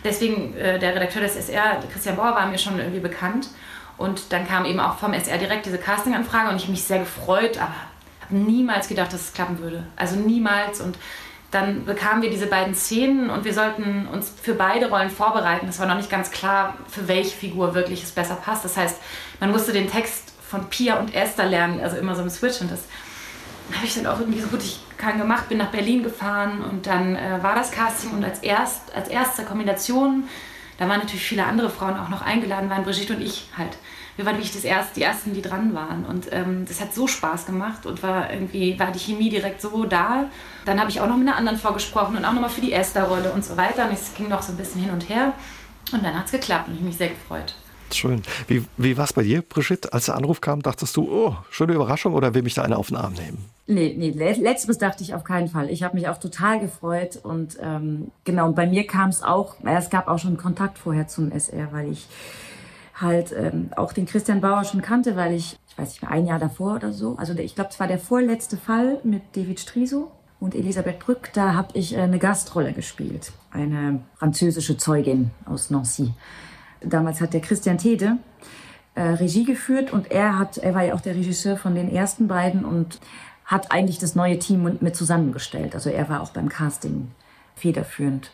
[0.04, 3.48] deswegen äh, der Redakteur des SR, Christian Bauer, war mir schon irgendwie bekannt.
[3.98, 7.00] Und dann kam eben auch vom SR direkt diese Castinganfrage und ich habe mich sehr
[7.00, 7.74] gefreut, aber
[8.20, 9.84] habe niemals gedacht, dass es klappen würde.
[9.96, 10.96] Also niemals und
[11.54, 15.68] dann bekamen wir diese beiden Szenen und wir sollten uns für beide Rollen vorbereiten.
[15.68, 18.64] Es war noch nicht ganz klar, für welche Figur wirklich es besser passt.
[18.64, 19.00] Das heißt,
[19.40, 22.60] man musste den Text von Pia und Esther lernen, also immer so im Switch.
[22.60, 22.80] Und das
[23.72, 26.86] habe ich dann auch irgendwie so gut ich kann gemacht, bin nach Berlin gefahren und
[26.86, 30.24] dann äh, war das Casting und als, erst, als erste Kombination,
[30.78, 33.76] da waren natürlich viele andere Frauen auch noch eingeladen, waren Brigitte und ich halt
[34.16, 36.04] wir waren wirklich das erste, die Ersten, die dran waren.
[36.04, 39.84] Und ähm, das hat so Spaß gemacht und war irgendwie, war die Chemie direkt so
[39.84, 40.26] da.
[40.64, 43.32] Dann habe ich auch noch mit einer anderen vorgesprochen und auch nochmal für die Esther-Rolle
[43.32, 43.86] und so weiter.
[43.86, 45.32] Und es ging noch so ein bisschen hin und her.
[45.92, 47.54] Und dann hat es geklappt und ich mich sehr gefreut.
[47.92, 48.22] Schön.
[48.48, 49.92] Wie, wie war es bei dir, Brigitte?
[49.92, 52.88] Als der Anruf kam, dachtest du, oh, schöne Überraschung oder will mich da einer auf
[52.88, 53.44] den Arm nehmen?
[53.66, 55.70] Nee, nee, letzteres dachte ich auf keinen Fall.
[55.70, 59.56] Ich habe mich auch total gefreut und ähm, genau, und bei mir kam es auch,
[59.64, 62.06] es gab auch schon Kontakt vorher zum SR, weil ich
[62.94, 66.26] halt ähm, auch den Christian Bauer schon kannte, weil ich, ich weiß nicht mehr, ein
[66.26, 70.12] Jahr davor oder so, also ich glaube, es war der vorletzte Fall mit David Striso
[70.40, 76.12] und Elisabeth Brück, da habe ich äh, eine Gastrolle gespielt, eine französische Zeugin aus Nancy.
[76.80, 78.18] Damals hat der Christian Tede
[78.94, 82.28] äh, Regie geführt und er hat, er war ja auch der Regisseur von den ersten
[82.28, 83.00] beiden und
[83.44, 85.74] hat eigentlich das neue Team mit zusammengestellt.
[85.74, 87.10] Also er war auch beim Casting
[87.56, 88.30] federführend.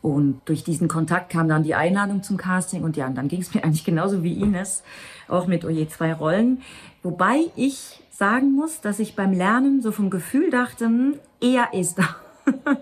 [0.00, 3.40] Und durch diesen Kontakt kam dann die Einladung zum Casting und ja, und dann ging
[3.40, 4.82] es mir eigentlich genauso wie Ines,
[5.26, 6.62] auch mit Oje oh zwei Rollen.
[7.02, 11.98] Wobei ich sagen muss, dass ich beim Lernen so vom Gefühl dachte, hm, eher ist
[11.98, 12.16] da.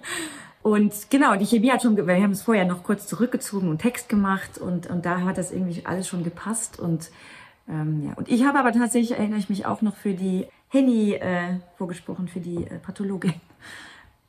[0.63, 4.09] und genau, die Chemie hat schon, wir haben es vorher noch kurz zurückgezogen und Text
[4.09, 7.11] gemacht und, und da hat das irgendwie alles schon gepasst und
[7.69, 11.15] ähm, ja, und ich habe aber tatsächlich, erinnere ich mich auch noch für die Henny
[11.15, 13.35] äh, vorgesprochen, für die äh, Pathologin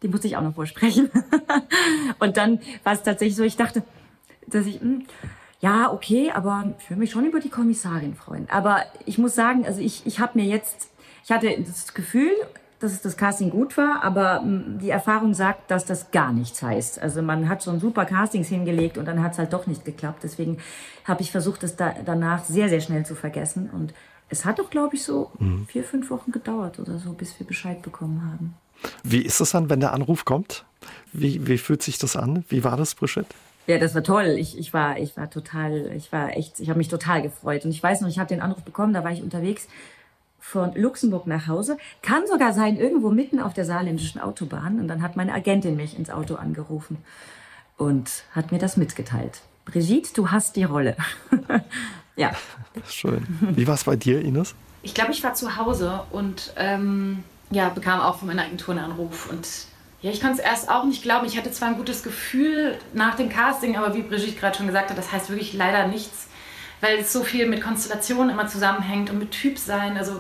[0.03, 1.09] die musste ich auch noch vorsprechen.
[2.19, 3.83] und dann war es tatsächlich so, ich dachte,
[4.47, 5.05] dass ich, mh, hm,
[5.59, 8.47] ja, okay, aber ich würde mich schon über die Kommissarin freuen.
[8.49, 10.89] Aber ich muss sagen, also ich, ich habe mir jetzt,
[11.23, 12.31] ich hatte das Gefühl,
[12.79, 16.99] dass das Casting gut war, aber hm, die Erfahrung sagt, dass das gar nichts heißt.
[16.99, 20.19] Also man hat schon super Castings hingelegt und dann hat es halt doch nicht geklappt.
[20.23, 20.59] Deswegen
[21.05, 23.69] habe ich versucht, das da, danach sehr, sehr schnell zu vergessen.
[23.71, 23.93] Und
[24.29, 25.65] es hat doch, glaube ich, so mhm.
[25.65, 28.53] vier, fünf Wochen gedauert oder so, bis wir Bescheid bekommen haben.
[29.03, 30.65] Wie ist es dann, wenn der Anruf kommt?
[31.13, 32.45] Wie, wie fühlt sich das an?
[32.49, 33.27] Wie war das, Brigitte?
[33.67, 34.35] Ja, das war toll.
[34.39, 37.65] Ich, ich war, ich war total, ich war echt, ich habe mich total gefreut.
[37.65, 39.67] Und ich weiß noch, ich habe den Anruf bekommen, da war ich unterwegs
[40.39, 41.77] von Luxemburg nach Hause.
[42.01, 44.79] Kann sogar sein, irgendwo mitten auf der saarländischen Autobahn.
[44.79, 46.97] Und dann hat meine Agentin mich ins Auto angerufen
[47.75, 49.41] und hat mir das mitgeteilt.
[49.65, 50.95] Brigitte, du hast die Rolle.
[52.15, 52.31] ja.
[52.87, 53.27] Schön.
[53.41, 54.55] Wie war es bei dir, Ines?
[54.81, 58.83] Ich glaube, ich war zu Hause und ähm, ja, bekam auch von meiner Agentur einen
[58.83, 59.47] Anruf und
[60.01, 61.25] ja, ich konnte es erst auch nicht glauben.
[61.25, 64.91] Ich hatte zwar ein gutes Gefühl nach dem Casting, aber wie Brigitte gerade schon gesagt
[64.91, 66.27] hat, das heißt wirklich leider nichts,
[66.81, 69.97] weil es so viel mit Konstellationen immer zusammenhängt und mit Typsein.
[69.97, 70.19] Also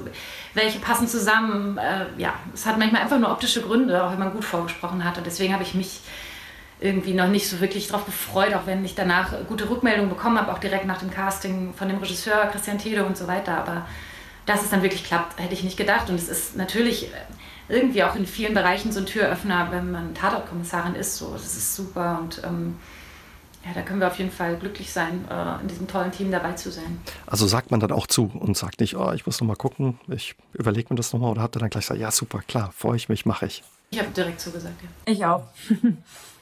[0.55, 1.77] welche passen zusammen.
[1.77, 5.19] Äh, ja, es hat manchmal einfach nur optische Gründe, auch wenn man gut vorgesprochen hat.
[5.19, 6.01] Und deswegen habe ich mich
[6.79, 10.51] irgendwie noch nicht so wirklich darauf gefreut, auch wenn ich danach gute Rückmeldungen bekommen habe,
[10.51, 13.57] auch direkt nach dem Casting von dem Regisseur Christian Tede und so weiter.
[13.57, 13.85] Aber
[14.47, 16.09] dass es dann wirklich klappt, hätte ich nicht gedacht.
[16.09, 17.11] Und es ist natürlich
[17.69, 21.17] irgendwie auch in vielen Bereichen so ein Türöffner, wenn man Tatortkommissarin ist.
[21.17, 22.77] So, das ist super und ähm,
[23.65, 26.53] ja, da können wir auf jeden Fall glücklich sein, äh, in diesem tollen Team dabei
[26.53, 27.01] zu sein.
[27.25, 29.99] Also sagt man dann auch zu und sagt nicht, oh, ich muss noch mal gucken,
[30.07, 32.95] ich überlege mir das nochmal oder habt ihr dann gleich gesagt, ja super, klar, freue
[32.95, 33.63] ich mich, mache ich.
[33.89, 35.11] Ich habe direkt zugesagt, ja.
[35.11, 35.43] Ich auch.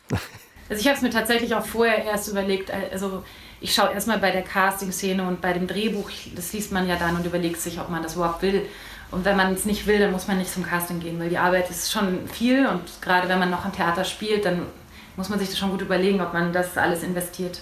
[0.70, 3.24] also ich habe es mir tatsächlich auch vorher erst überlegt, also
[3.66, 7.16] ich schaue erstmal bei der Casting-Szene und bei dem Drehbuch, das liest man ja dann
[7.16, 8.64] und überlegt sich, ob man das überhaupt will.
[9.10, 11.40] Und wenn man es nicht will, dann muss man nicht zum Casting gehen, weil die
[11.40, 14.68] Arbeit ist schon viel und gerade wenn man noch am Theater spielt, dann
[15.16, 17.60] muss man sich das schon gut überlegen, ob man das alles investiert.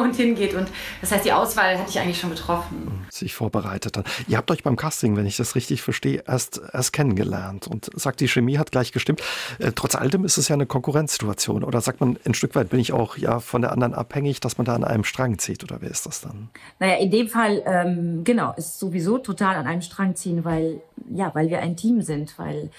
[0.00, 0.54] Und hingeht.
[0.54, 0.68] Und
[1.00, 3.06] das heißt, die Auswahl hatte ich eigentlich schon getroffen.
[3.10, 4.04] Sich vorbereitet dann.
[4.26, 8.20] Ihr habt euch beim Casting, wenn ich das richtig verstehe, erst, erst kennengelernt und sagt,
[8.20, 9.22] die Chemie hat gleich gestimmt.
[9.58, 11.64] Äh, trotz alledem ist es ja eine Konkurrenzsituation.
[11.64, 14.58] Oder sagt man, ein Stück weit bin ich auch ja von der anderen abhängig, dass
[14.58, 15.62] man da an einem Strang zieht?
[15.62, 16.50] Oder wer ist das dann?
[16.78, 21.34] Naja, in dem Fall, ähm, genau, ist sowieso total an einem Strang ziehen, weil, ja,
[21.34, 22.38] weil wir ein Team sind.
[22.38, 22.70] Weil,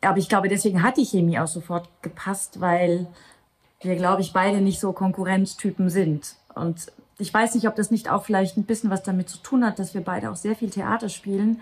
[0.00, 3.06] aber ich glaube, deswegen hat die Chemie auch sofort gepasst, weil
[3.86, 6.34] wir, glaube ich, beide nicht so Konkurrenztypen sind.
[6.54, 6.86] Und
[7.18, 9.78] ich weiß nicht, ob das nicht auch vielleicht ein bisschen was damit zu tun hat,
[9.78, 11.60] dass wir beide auch sehr viel Theater spielen,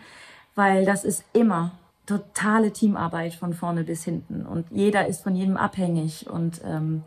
[0.54, 1.72] weil das ist immer
[2.06, 7.02] totale Teamarbeit von vorne bis hinten und jeder ist von jedem abhängig und ähm,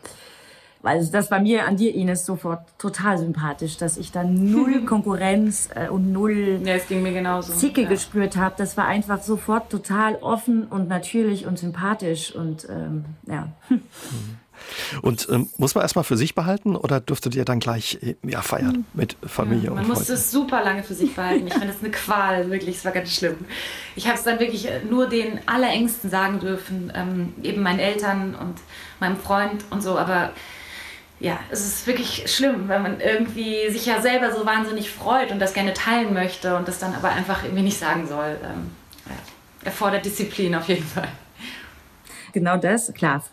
[0.84, 5.69] also das war mir an dir, Ines, sofort total sympathisch, dass ich da null Konkurrenz
[5.75, 7.53] äh, und null ja, es ging mir genauso.
[7.53, 7.89] Zicke ja.
[7.89, 8.56] gespürt habe.
[8.58, 13.49] Das war einfach sofort total offen und natürlich und sympathisch und ähm, ja.
[15.02, 18.41] Und ähm, muss man erstmal für sich behalten oder dürftet ihr dann gleich äh, ja,
[18.41, 21.48] feiern mit Familie ja, man und Man musste es super lange für sich behalten.
[21.48, 22.78] Ich fand das eine Qual, wirklich.
[22.78, 23.36] Es war ganz schlimm.
[23.96, 28.36] Ich habe es dann wirklich äh, nur den Allerängsten sagen dürfen, ähm, eben meinen Eltern
[28.36, 28.56] und
[29.00, 29.98] meinem Freund und so.
[29.98, 30.32] Aber
[31.20, 35.39] ja, es ist wirklich schlimm, wenn man irgendwie sich ja selber so wahnsinnig freut und
[35.39, 38.38] das gerne teilen möchte und das dann aber einfach irgendwie nicht sagen soll.
[38.43, 38.72] Ähm,
[39.08, 39.15] ja,
[39.65, 41.10] erfordert Disziplin auf jeden Fall.
[42.34, 43.24] Genau das, klar,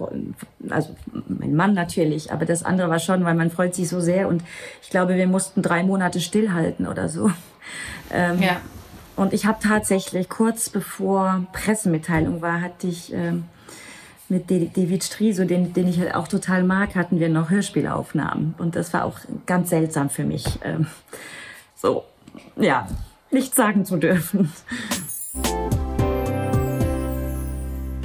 [0.70, 0.96] also
[1.28, 4.42] mein Mann natürlich, aber das andere war schon, weil man freut sich so sehr und
[4.82, 7.30] ich glaube, wir mussten drei Monate stillhalten oder so.
[8.12, 8.60] Ähm, ja.
[9.16, 13.44] Und ich habe tatsächlich kurz bevor Pressemitteilung war, hatte ich ähm,
[14.28, 18.54] mit David Striso, den, den ich halt auch total mag, hatten wir noch Hörspielaufnahmen.
[18.58, 20.58] Und das war auch ganz seltsam für mich.
[20.64, 20.86] Ähm,
[21.76, 22.04] so,
[22.56, 22.88] ja,
[23.30, 24.52] nichts sagen zu dürfen.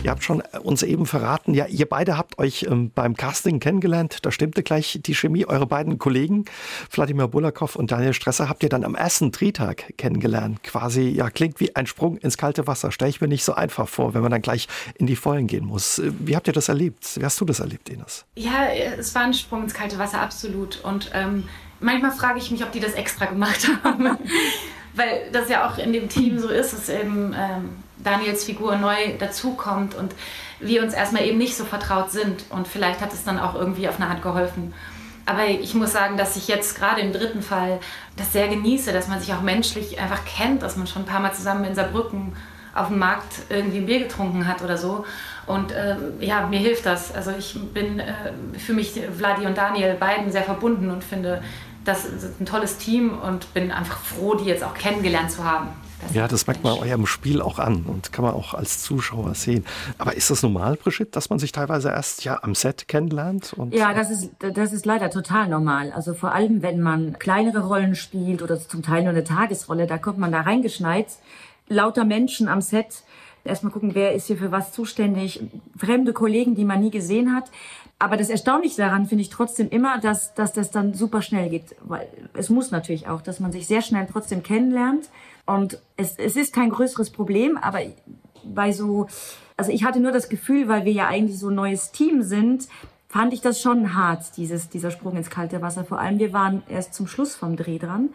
[0.02, 3.60] Ihr habt schon äh, uns eben verraten, ja, ihr beide habt euch ähm, beim Casting
[3.60, 4.20] kennengelernt.
[4.22, 5.46] Da stimmte gleich die Chemie.
[5.46, 6.46] Eure beiden Kollegen,
[6.92, 10.64] Wladimir Bulakow und Daniel Stresser, habt ihr dann am ersten Drehtag kennengelernt.
[10.64, 12.92] Quasi, ja, klingt wie ein Sprung ins kalte Wasser.
[12.92, 15.66] Stelle ich mir nicht so einfach vor, wenn man dann gleich in die Vollen gehen
[15.66, 16.00] muss.
[16.00, 17.20] Äh, wie habt ihr das erlebt?
[17.20, 18.26] Wie hast du das erlebt, Ines?
[18.38, 20.82] Ja, es war ein Sprung ins kalte Wasser, absolut.
[20.84, 21.44] Und ähm,
[21.82, 24.18] manchmal frage ich mich, ob die das extra gemacht haben.
[24.94, 27.70] Weil das ja auch in dem Team so ist, dass eben ähm,
[28.04, 30.14] Daniels Figur neu dazukommt und
[30.60, 32.46] wir uns erstmal eben nicht so vertraut sind.
[32.50, 34.74] Und vielleicht hat es dann auch irgendwie auf eine Art geholfen.
[35.26, 37.80] Aber ich muss sagen, dass ich jetzt gerade im dritten Fall
[38.18, 41.20] das sehr genieße, dass man sich auch menschlich einfach kennt, dass man schon ein paar
[41.20, 42.34] Mal zusammen in Saarbrücken
[42.74, 45.06] auf dem Markt irgendwie ein Bier getrunken hat oder so.
[45.46, 47.14] Und äh, ja, mir hilft das.
[47.14, 48.14] Also ich bin äh,
[48.58, 51.44] für mich Vladi und Daniel beiden sehr verbunden und finde,
[51.86, 55.70] das ist ein tolles Team und bin einfach froh, die jetzt auch kennengelernt zu haben.
[56.02, 59.36] Das ja, das merkt man eurem Spiel auch an und kann man auch als Zuschauer
[59.36, 59.66] sehen.
[59.98, 63.56] Aber ist das normal, Brigitte, dass man sich teilweise erst ja am Set kennenlernt?
[63.72, 65.92] ja, das ist, das ist leider total normal.
[65.92, 69.98] Also vor allem, wenn man kleinere Rollen spielt oder zum Teil nur eine Tagesrolle, da
[69.98, 71.08] kommt man da reingeschneit.
[71.68, 73.04] Lauter Menschen am Set.
[73.46, 75.42] Erstmal gucken, wer ist hier für was zuständig.
[75.78, 77.46] Fremde Kollegen, die man nie gesehen hat.
[78.02, 81.76] Aber das Erstaunliche daran finde ich trotzdem immer, dass, dass das dann super schnell geht.
[81.82, 85.10] Weil es muss natürlich auch, dass man sich sehr schnell trotzdem kennenlernt.
[85.46, 87.80] Und es, es ist kein größeres Problem, aber
[88.46, 89.08] bei so,
[89.58, 92.70] also ich hatte nur das Gefühl, weil wir ja eigentlich so ein neues Team sind,
[93.10, 95.84] fand ich das schon hart, dieses, dieser Sprung ins kalte Wasser.
[95.84, 98.10] Vor allem, wir waren erst zum Schluss vom Dreh dran,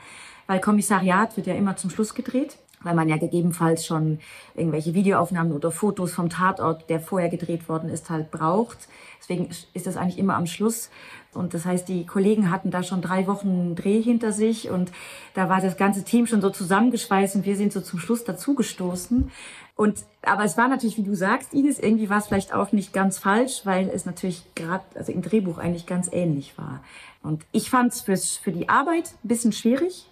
[0.46, 4.20] weil Kommissariat wird ja immer zum Schluss gedreht weil man ja gegebenenfalls schon
[4.54, 8.88] irgendwelche Videoaufnahmen oder Fotos vom Tatort, der vorher gedreht worden ist, halt braucht.
[9.20, 10.90] Deswegen ist das eigentlich immer am Schluss.
[11.32, 14.92] Und das heißt, die Kollegen hatten da schon drei Wochen Dreh hinter sich und
[15.34, 19.30] da war das ganze Team schon so zusammengeschweißt und wir sind so zum Schluss dazugestoßen.
[19.76, 22.92] Und, aber es war natürlich, wie du sagst, Ines, irgendwie war es vielleicht auch nicht
[22.92, 26.80] ganz falsch, weil es natürlich gerade, also im Drehbuch eigentlich ganz ähnlich war.
[27.22, 30.08] Und ich fand es für die Arbeit ein bisschen schwierig,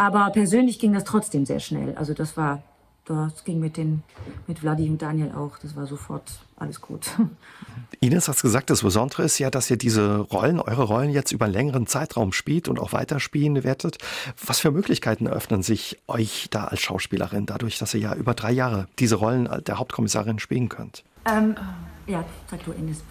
[0.00, 1.94] aber persönlich ging das trotzdem sehr schnell.
[1.94, 2.62] Also das war
[3.04, 4.02] das ging mit, den,
[4.46, 5.58] mit Vladi und Daniel auch.
[5.58, 6.22] Das war sofort
[6.56, 7.08] alles gut.
[8.00, 11.46] Ines hat gesagt, das Besondere ist ja, dass ihr diese Rollen, eure Rollen jetzt über
[11.46, 13.98] einen längeren Zeitraum spielt und auch weiterspielen werdet.
[14.42, 18.52] Was für Möglichkeiten eröffnen sich euch da als Schauspielerin, dadurch, dass ihr ja über drei
[18.52, 21.04] Jahre diese Rollen der Hauptkommissarin spielen könnt?
[21.26, 21.56] Ähm,
[22.06, 23.02] ja, sag du, Ines.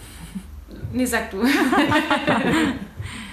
[0.92, 1.44] Nee, sag du.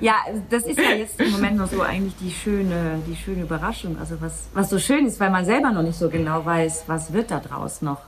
[0.00, 0.16] ja,
[0.50, 3.96] das ist ja jetzt im Moment noch so eigentlich die schöne, die schöne Überraschung.
[3.98, 7.12] Also was, was so schön ist, weil man selber noch nicht so genau weiß, was
[7.12, 8.00] wird da draus noch.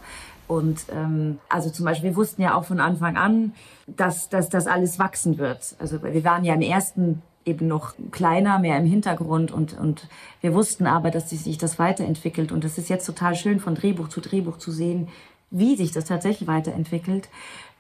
[0.48, 3.52] Und ähm, also zum Beispiel, wir wussten ja auch von Anfang an,
[3.86, 5.74] dass, dass das alles wachsen wird.
[5.78, 10.08] Also wir waren ja im ersten eben noch kleiner, mehr im Hintergrund und, und
[10.40, 14.08] wir wussten aber, dass sich das weiterentwickelt und es ist jetzt total schön von Drehbuch
[14.08, 15.08] zu Drehbuch zu sehen,
[15.50, 17.28] wie sich das tatsächlich weiterentwickelt.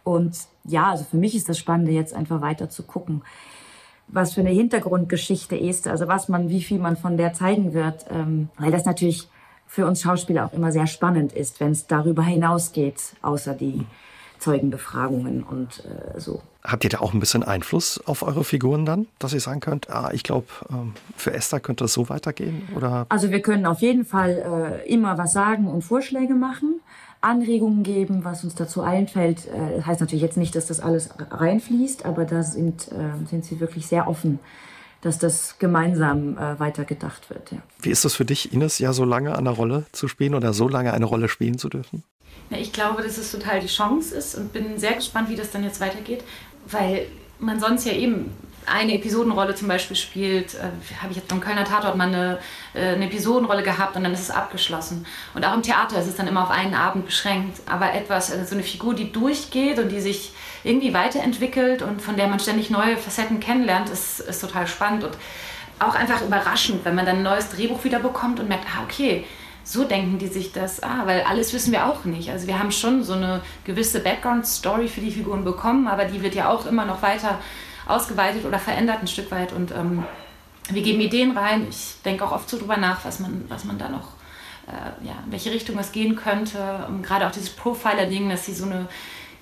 [0.04, 0.36] Und
[0.66, 3.22] ja, also für mich ist das Spannende jetzt einfach weiter zu gucken,
[4.08, 8.06] was für eine Hintergrundgeschichte ist, also was man, wie viel man von der zeigen wird,
[8.10, 9.28] ähm, weil das natürlich
[9.66, 13.84] für uns Schauspieler auch immer sehr spannend ist, wenn es darüber hinausgeht, außer die
[14.38, 16.42] Zeugenbefragungen und äh, so.
[16.62, 19.88] Habt ihr da auch ein bisschen Einfluss auf eure Figuren dann, dass ihr sagen könnt,
[19.90, 22.68] ah, ich glaube, ähm, für Esther könnte es so weitergehen?
[22.74, 23.06] Oder?
[23.08, 26.80] Also wir können auf jeden Fall äh, immer was sagen und Vorschläge machen.
[27.20, 29.48] Anregungen geben, was uns dazu einfällt.
[29.76, 32.88] Das heißt natürlich jetzt nicht, dass das alles reinfließt, aber da sind,
[33.28, 34.38] sind sie wirklich sehr offen
[35.06, 37.52] dass das gemeinsam äh, weitergedacht wird.
[37.52, 37.58] Ja.
[37.80, 40.52] Wie ist das für dich, Ines, ja so lange an der Rolle zu spielen oder
[40.52, 42.02] so lange eine Rolle spielen zu dürfen?
[42.50, 45.50] Ja, ich glaube, dass es total die Chance ist und bin sehr gespannt, wie das
[45.50, 46.24] dann jetzt weitergeht,
[46.70, 47.06] weil
[47.38, 48.30] man sonst ja eben
[48.66, 50.58] eine Episodenrolle zum Beispiel spielt, äh,
[51.00, 52.38] habe ich jetzt beim Kölner Tatort mal eine,
[52.74, 55.06] äh, eine Episodenrolle gehabt und dann ist es abgeschlossen.
[55.34, 57.60] Und auch im Theater ist es dann immer auf einen Abend beschränkt.
[57.66, 60.32] Aber etwas, also so eine Figur, die durchgeht und die sich
[60.64, 65.16] irgendwie weiterentwickelt und von der man ständig neue Facetten kennenlernt, ist, ist total spannend und
[65.78, 69.24] auch einfach überraschend, wenn man dann ein neues Drehbuch wieder bekommt und merkt, ah, okay,
[69.62, 72.30] so denken die sich das, ah, weil alles wissen wir auch nicht.
[72.30, 76.34] Also wir haben schon so eine gewisse Background-Story für die Figuren bekommen, aber die wird
[76.34, 77.40] ja auch immer noch weiter
[77.86, 79.52] ausgeweitet oder verändert ein Stück weit.
[79.52, 80.04] Und ähm,
[80.70, 81.66] wir geben Ideen rein.
[81.68, 84.08] Ich denke auch oft so drüber nach, was man, was man da noch,
[84.66, 86.86] äh, ja, in welche Richtung es gehen könnte.
[86.88, 88.88] Und gerade auch dieses Profiler-Ding, dass sie so eine,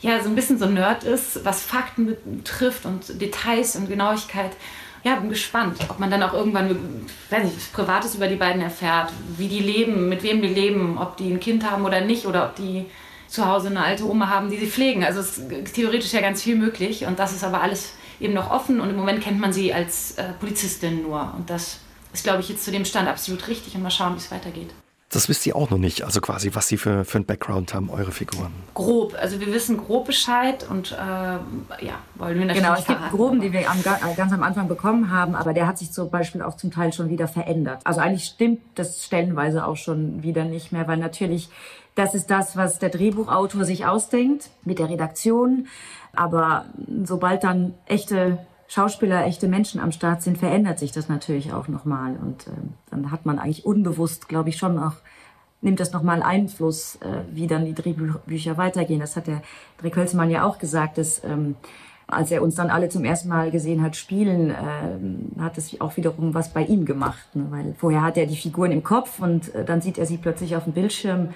[0.01, 4.53] ja, so ein bisschen so Nerd ist, was Fakten betrifft und Details und Genauigkeit.
[5.03, 9.13] Ja, bin gespannt, ob man dann auch irgendwann, weiß nicht, Privates über die beiden erfährt,
[9.37, 12.47] wie die leben, mit wem die leben, ob die ein Kind haben oder nicht oder
[12.47, 12.87] ob die
[13.29, 15.05] zu Hause eine alte Oma haben, die sie pflegen.
[15.05, 17.93] Also es ist theoretisch ja ganz viel möglich und das ist aber alles
[18.25, 21.33] eben noch offen und im Moment kennt man sie als äh, Polizistin nur.
[21.37, 21.79] Und das
[22.12, 24.70] ist, glaube ich, jetzt zu dem Stand absolut richtig und mal schauen, wie es weitergeht.
[25.11, 27.89] Das wisst ihr auch noch nicht, also quasi, was sie für, für einen Background haben,
[27.89, 28.53] eure Figuren.
[28.72, 33.11] Grob, also wir wissen grob Bescheid und äh, ja, wollen wir natürlich Genau, es gibt
[33.11, 36.11] Groben, die wir am, äh, ganz am Anfang bekommen haben, aber der hat sich zum
[36.11, 37.81] Beispiel auch zum Teil schon wieder verändert.
[37.85, 41.49] Also eigentlich stimmt das stellenweise auch schon wieder nicht mehr, weil natürlich
[41.95, 45.68] das ist das, was der Drehbuchautor sich ausdenkt mit der Redaktion.
[46.17, 46.67] Aber
[47.05, 48.39] sobald dann echte
[48.69, 52.17] Schauspieler, echte Menschen am Start sind, verändert sich das natürlich auch nochmal.
[52.17, 52.51] Und äh,
[52.91, 54.95] dann hat man eigentlich unbewusst, glaube ich, schon auch,
[55.61, 59.01] nimmt das nochmal Einfluss, äh, wie dann die Drehbücher weitergehen.
[59.01, 59.43] Das hat der
[59.79, 61.57] Dreh Kölzmann ja auch gesagt, dass ähm,
[62.07, 65.97] als er uns dann alle zum ersten Mal gesehen hat spielen, äh, hat es auch
[65.97, 67.35] wiederum was bei ihm gemacht.
[67.35, 67.47] Ne?
[67.51, 70.57] Weil vorher hat er die Figuren im Kopf und äh, dann sieht er sie plötzlich
[70.57, 71.31] auf dem Bildschirm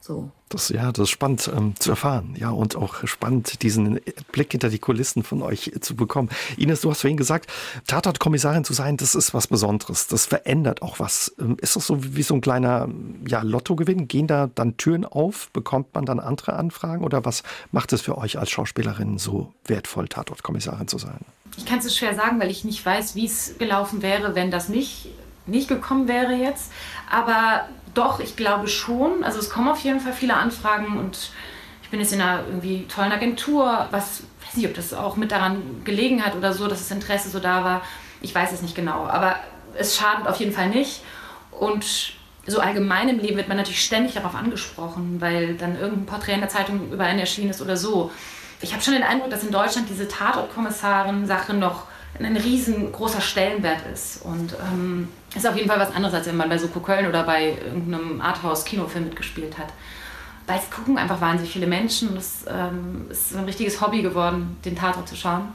[0.00, 0.30] so.
[0.48, 2.34] Das, ja, das ist spannend ähm, zu erfahren.
[2.36, 4.00] Ja, und auch spannend, diesen
[4.32, 6.28] Blick hinter die Kulissen von euch zu bekommen.
[6.56, 7.48] Ines, du hast vorhin gesagt,
[7.86, 10.08] Tatort-Kommissarin zu sein, das ist was Besonderes.
[10.08, 11.32] Das verändert auch was.
[11.38, 12.88] Ähm, ist das so wie so ein kleiner
[13.28, 14.08] ja, Lottogewinn?
[14.08, 15.50] Gehen da dann Türen auf?
[15.52, 17.04] Bekommt man dann andere Anfragen?
[17.04, 21.20] Oder was macht es für euch als Schauspielerin so wertvoll, Tatort-Kommissarin zu sein?
[21.58, 24.68] Ich kann es schwer sagen, weil ich nicht weiß, wie es gelaufen wäre, wenn das
[24.68, 25.10] nicht,
[25.46, 26.72] nicht gekommen wäre jetzt.
[27.10, 29.24] Aber doch, ich glaube schon.
[29.24, 31.30] Also es kommen auf jeden Fall viele Anfragen und
[31.82, 35.32] ich bin jetzt in einer irgendwie tollen Agentur, was weiß nicht, ob das auch mit
[35.32, 37.82] daran gelegen hat oder so, dass das Interesse so da war.
[38.20, 39.36] Ich weiß es nicht genau, aber
[39.76, 41.02] es schadet auf jeden Fall nicht.
[41.50, 42.14] Und
[42.46, 46.40] so allgemein im Leben wird man natürlich ständig darauf angesprochen, weil dann irgendein Porträt in
[46.40, 48.10] der Zeitung über einen erschienen ist oder so.
[48.60, 51.84] Ich habe schon den Eindruck, dass in Deutschland diese Tatortkommissarin-Sache noch
[52.18, 54.22] ein riesengroßer Stellenwert ist.
[54.22, 57.22] Und ähm, ist auf jeden Fall was anderes, als wenn man bei Soko Köln oder
[57.22, 59.68] bei irgendeinem Arthouse-Kinofilm mitgespielt hat.
[60.46, 62.16] Weil es gucken einfach wahnsinnig viele Menschen.
[62.16, 65.48] Es ähm, ist ein richtiges Hobby geworden, den Tatort zu schauen.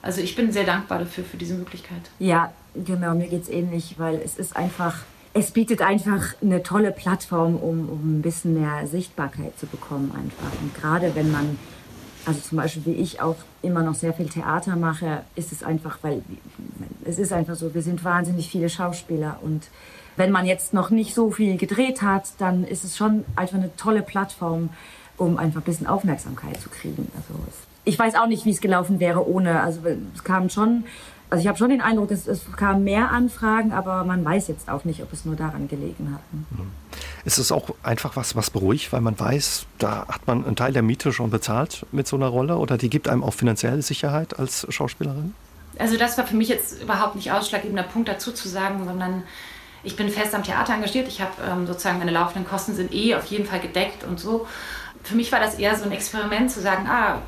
[0.00, 2.10] Also ich bin sehr dankbar dafür, für diese Möglichkeit.
[2.18, 4.96] Ja, genau, mir geht es ähnlich, weil es ist einfach,
[5.32, 10.60] es bietet einfach eine tolle Plattform, um, um ein bisschen mehr Sichtbarkeit zu bekommen einfach.
[10.60, 11.58] Und gerade wenn man
[12.26, 15.98] also zum Beispiel wie ich auch immer noch sehr viel Theater mache, ist es einfach,
[16.02, 16.22] weil
[17.04, 19.68] es ist einfach so, wir sind wahnsinnig viele Schauspieler und
[20.16, 23.74] wenn man jetzt noch nicht so viel gedreht hat, dann ist es schon einfach eine
[23.76, 24.70] tolle Plattform,
[25.16, 27.10] um einfach ein bisschen Aufmerksamkeit zu kriegen.
[27.16, 27.40] Also
[27.84, 29.60] ich weiß auch nicht, wie es gelaufen wäre ohne.
[29.60, 29.80] Also
[30.14, 30.84] es kamen schon
[31.34, 34.68] also ich habe schon den Eindruck, es, es kamen mehr Anfragen, aber man weiß jetzt
[34.68, 36.20] auch nicht, ob es nur daran gelegen hat.
[36.32, 36.70] Mhm.
[37.24, 40.72] Ist es auch einfach was, was beruhigt, weil man weiß, da hat man einen Teil
[40.72, 44.38] der Miete schon bezahlt mit so einer Rolle oder die gibt einem auch finanzielle Sicherheit
[44.38, 45.34] als Schauspielerin?
[45.78, 49.24] Also das war für mich jetzt überhaupt nicht ausschlaggebender Punkt dazu zu sagen, sondern
[49.82, 51.08] ich bin fest am Theater engagiert.
[51.08, 54.46] Ich habe ähm, sozusagen meine laufenden Kosten sind eh auf jeden Fall gedeckt und so.
[55.02, 57.18] Für mich war das eher so ein Experiment zu sagen, ah,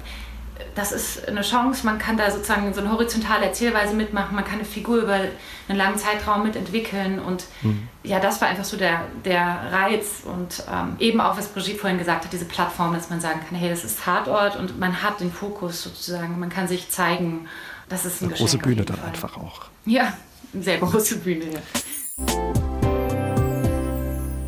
[0.75, 4.57] das ist eine Chance, man kann da sozusagen so eine horizontale Erzählweise mitmachen, man kann
[4.57, 7.19] eine Figur über einen langen Zeitraum mitentwickeln.
[7.19, 7.89] Und mhm.
[8.03, 10.23] ja, das war einfach so der, der Reiz.
[10.25, 13.59] Und ähm, eben auch, was Brigitte vorhin gesagt hat, diese Plattform, dass man sagen kann,
[13.59, 14.57] hey, das ist Tatort.
[14.57, 17.49] Und man hat den Fokus sozusagen, man kann sich zeigen,
[17.89, 19.67] das ist ein eine große Bühne dann einfach auch.
[19.85, 20.13] Ja,
[20.53, 22.66] eine sehr große Bühne, ja.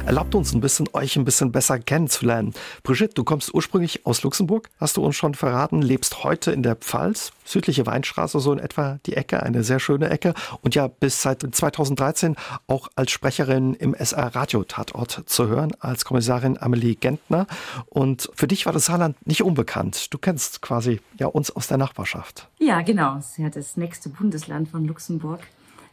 [0.08, 2.54] Erlaubt uns ein bisschen, euch ein bisschen besser kennenzulernen.
[2.82, 6.76] Brigitte, du kommst ursprünglich aus Luxemburg, hast du uns schon verraten, lebst heute in der
[6.76, 10.32] Pfalz, südliche Weinstraße, so in etwa die Ecke, eine sehr schöne Ecke
[10.62, 12.36] und ja bis seit 2013
[12.68, 17.46] auch als Sprecherin im SR Radio Tatort zu hören, als Kommissarin Amelie Gentner.
[17.84, 20.14] Und für dich war das Saarland nicht unbekannt.
[20.14, 22.48] Du kennst quasi ja uns aus der Nachbarschaft.
[22.56, 23.18] Ja, genau.
[23.18, 25.40] Es ist das nächste Bundesland von Luxemburg.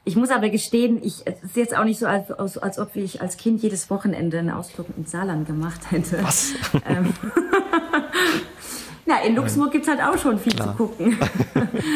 [0.07, 2.95] Ich muss aber gestehen, ich, es ist jetzt auch nicht so, als, als, als ob
[2.95, 6.23] ich als Kind jedes Wochenende einen Ausflug ins Saarland gemacht hätte.
[6.23, 6.53] Was?
[6.87, 7.11] Ähm,
[9.07, 10.77] na, in Luxemburg gibt es halt auch schon viel Klar.
[10.77, 11.17] zu gucken.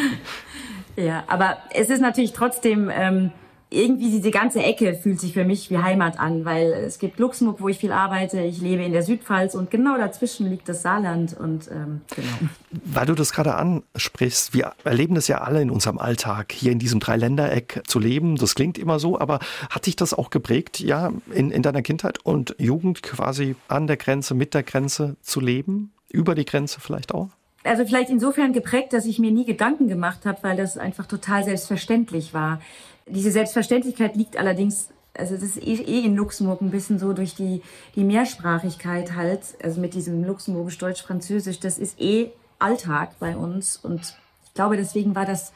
[0.95, 3.31] ja, aber es ist natürlich trotzdem, ähm,
[3.71, 7.61] irgendwie diese ganze Ecke fühlt sich für mich wie Heimat an, weil es gibt Luxemburg,
[7.61, 11.37] wo ich viel arbeite, ich lebe in der Südpfalz und genau dazwischen liegt das Saarland
[11.37, 12.49] und ähm, genau.
[12.85, 16.79] Weil du das gerade ansprichst, wir erleben das ja alle in unserem Alltag, hier in
[16.79, 18.37] diesem Dreiländereck zu leben.
[18.37, 19.39] Das klingt immer so, aber
[19.69, 23.97] hat dich das auch geprägt, ja, in, in deiner Kindheit und Jugend quasi an der
[23.97, 25.91] Grenze, mit der Grenze zu leben?
[26.11, 27.29] Über die Grenze vielleicht auch?
[27.63, 31.43] Also vielleicht insofern geprägt, dass ich mir nie Gedanken gemacht habe, weil das einfach total
[31.43, 32.61] selbstverständlich war.
[33.05, 37.35] Diese Selbstverständlichkeit liegt allerdings, also das ist eh, eh in Luxemburg ein bisschen so durch
[37.35, 37.61] die,
[37.95, 43.77] die Mehrsprachigkeit halt, also mit diesem Luxemburgisch, Deutsch, Französisch, das ist eh Alltag bei uns
[43.77, 45.53] und ich glaube, deswegen war das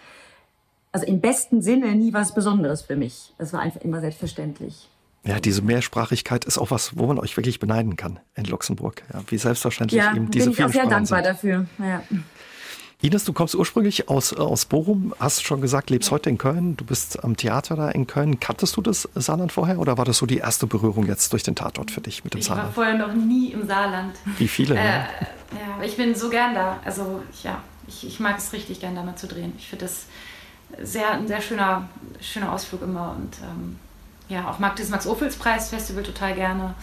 [0.92, 3.34] also im besten Sinne nie was Besonderes für mich.
[3.38, 4.90] Es war einfach immer selbstverständlich.
[5.26, 9.04] Ja, diese Mehrsprachigkeit ist auch was, wo man euch wirklich beneiden kann in Luxemburg.
[9.14, 11.26] Ja, wie selbstverständlich ja, eben diese bin ich auch sehr dankbar sind.
[11.26, 11.66] dafür.
[11.80, 12.04] Ja.
[13.02, 16.86] Ines, du kommst ursprünglich aus, aus Bochum, hast schon gesagt, lebst heute in Köln, du
[16.86, 18.40] bist am Theater da in Köln.
[18.40, 21.56] Kanntest du das Saarland vorher oder war das so die erste Berührung jetzt durch den
[21.56, 22.70] Tatort für dich mit dem ich Saarland?
[22.72, 24.16] Ich war vorher noch nie im Saarland.
[24.38, 24.76] Wie viele?
[24.76, 26.80] Äh, ja, ich bin so gern da.
[26.86, 29.54] Also ja, ich, ich mag es richtig gern da mal zu drehen.
[29.58, 30.06] Ich finde das
[30.82, 31.90] sehr, ein sehr schöner,
[32.22, 33.80] schöner Ausflug immer und ähm,
[34.30, 36.76] ja, auch mag das Max-Ophüls-Preis-Festival total gerne.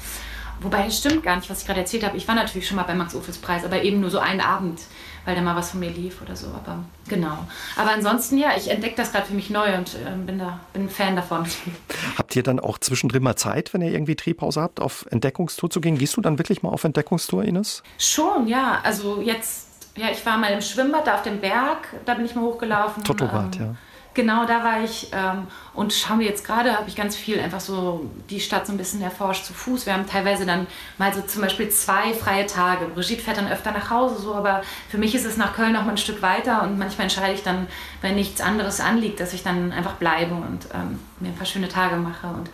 [0.60, 2.16] Wobei es stimmt gar nicht, was ich gerade erzählt habe.
[2.16, 4.80] Ich war natürlich schon mal beim Max-Ophüls-Preis, aber eben nur so einen Abend
[5.24, 6.46] weil da mal was von mir lief oder so.
[6.48, 7.46] Aber genau.
[7.76, 10.84] Aber ansonsten, ja, ich entdecke das gerade für mich neu und äh, bin da bin
[10.84, 11.46] ein Fan davon.
[12.18, 15.80] Habt ihr dann auch zwischendrin mal Zeit, wenn ihr irgendwie Drehpause habt, auf Entdeckungstour zu
[15.80, 15.98] gehen?
[15.98, 17.82] Gehst du dann wirklich mal auf Entdeckungstour, Ines?
[17.98, 18.80] Schon, ja.
[18.82, 22.34] Also jetzt, ja, ich war mal im Schwimmbad da auf dem Berg, da bin ich
[22.34, 23.04] mal hochgelaufen.
[23.04, 23.74] Totobad, ähm, ja.
[24.20, 27.58] Genau, da war ich ähm, und schauen wir jetzt gerade, habe ich ganz viel einfach
[27.58, 29.86] so die Stadt so ein bisschen erforscht zu Fuß.
[29.86, 30.66] Wir haben teilweise dann
[30.98, 32.84] mal so zum Beispiel zwei freie Tage.
[32.88, 34.60] Brigitte fährt dann öfter nach Hause, so, aber
[34.90, 37.42] für mich ist es nach Köln noch mal ein Stück weiter und manchmal entscheide ich
[37.42, 37.66] dann,
[38.02, 41.68] wenn nichts anderes anliegt, dass ich dann einfach bleibe und ähm, mir ein paar schöne
[41.70, 42.50] Tage mache und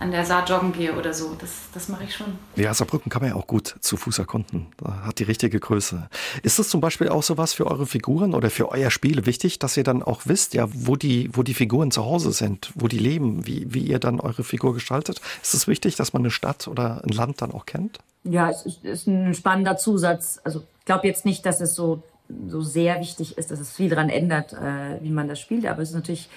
[0.00, 1.36] an der Saar joggen gehe oder so.
[1.38, 2.38] Das, das mache ich schon.
[2.56, 4.66] Ja, Saarbrücken kann man ja auch gut zu Fuß erkunden.
[4.78, 6.08] Da hat die richtige Größe.
[6.42, 9.58] Ist das zum Beispiel auch so was für eure Figuren oder für euer Spiel wichtig,
[9.58, 12.88] dass ihr dann auch wisst, ja, wo die, wo die Figuren zu Hause sind, wo
[12.88, 15.20] die leben, wie, wie ihr dann eure Figur gestaltet?
[15.42, 17.98] Ist es wichtig, dass man eine Stadt oder ein Land dann auch kennt?
[18.24, 20.40] Ja, es ist ein spannender Zusatz.
[20.44, 22.02] Also ich glaube jetzt nicht, dass es so
[22.46, 25.66] so sehr wichtig ist, dass es viel daran ändert, äh, wie man das spielt.
[25.66, 26.28] Aber es ist natürlich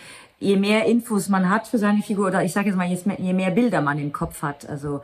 [0.43, 3.51] je mehr Infos man hat für seine Figur, oder ich sage jetzt mal, je mehr
[3.51, 5.01] Bilder man im Kopf hat, also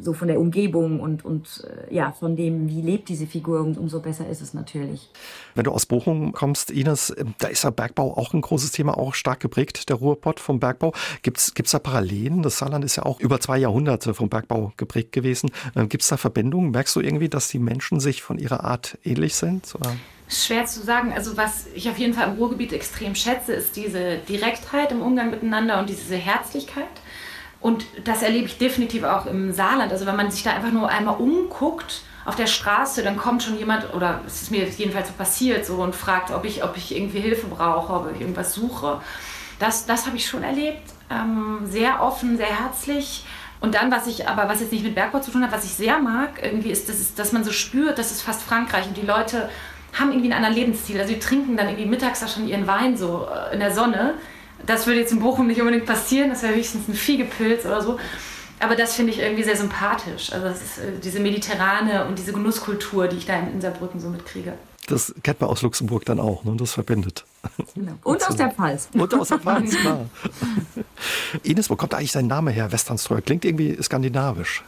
[0.00, 4.00] so von der Umgebung und, und äh, ja, von dem, wie lebt diese Figur, umso
[4.00, 5.10] besser ist es natürlich.
[5.54, 9.14] Wenn du aus Bochum kommst, Ines, da ist ja Bergbau auch ein großes Thema, auch
[9.14, 10.92] stark geprägt, der Ruhrpott vom Bergbau.
[11.22, 12.42] Gibt es da Parallelen?
[12.42, 15.50] Das Saarland ist ja auch über zwei Jahrhunderte vom Bergbau geprägt gewesen.
[15.74, 16.70] Ähm, Gibt es da Verbindungen?
[16.70, 19.74] Merkst du irgendwie, dass die Menschen sich von ihrer Art ähnlich sind?
[19.74, 19.96] Oder?
[20.28, 21.12] Schwer zu sagen.
[21.12, 25.30] Also was ich auf jeden Fall im Ruhrgebiet extrem schätze, ist diese Direktheit im Umgang
[25.30, 26.84] miteinander und diese Herzlichkeit.
[27.60, 29.90] Und das erlebe ich definitiv auch im Saarland.
[29.90, 33.58] Also wenn man sich da einfach nur einmal umguckt auf der Straße, dann kommt schon
[33.58, 36.94] jemand, oder es ist mir jedenfalls so passiert, so und fragt, ob ich, ob ich
[36.94, 39.00] irgendwie Hilfe brauche, ob ich irgendwas suche.
[39.58, 40.82] Das, das habe ich schon erlebt.
[41.10, 43.24] Ähm, sehr offen, sehr herzlich.
[43.60, 45.72] Und dann, was ich aber, was jetzt nicht mit Bergbau zu tun hat, was ich
[45.72, 49.06] sehr mag, irgendwie ist, dass, dass man so spürt, das ist fast Frankreich und die
[49.06, 49.48] Leute
[49.98, 51.00] haben irgendwie einen anderen Lebensstil.
[51.00, 54.14] Also die trinken dann irgendwie mittags da schon ihren Wein so äh, in der Sonne.
[54.66, 57.98] Das würde jetzt in Bochum nicht unbedingt passieren, das wäre höchstens ein Viehgepilz oder so.
[58.60, 60.32] Aber das finde ich irgendwie sehr sympathisch.
[60.32, 64.54] Also ist, äh, diese mediterrane und diese Genusskultur, die ich da in Saarbrücken so mitkriege.
[64.88, 66.56] Das kennt man aus Luxemburg dann auch, ne?
[66.56, 67.24] das verbindet.
[67.74, 67.92] Genau.
[68.02, 68.88] Und aus der Pfalz.
[68.94, 70.06] Und aus der Pfalz, klar.
[71.42, 73.20] Ines, wo kommt eigentlich dein Name her, Westernströer?
[73.20, 74.64] Klingt irgendwie skandinavisch.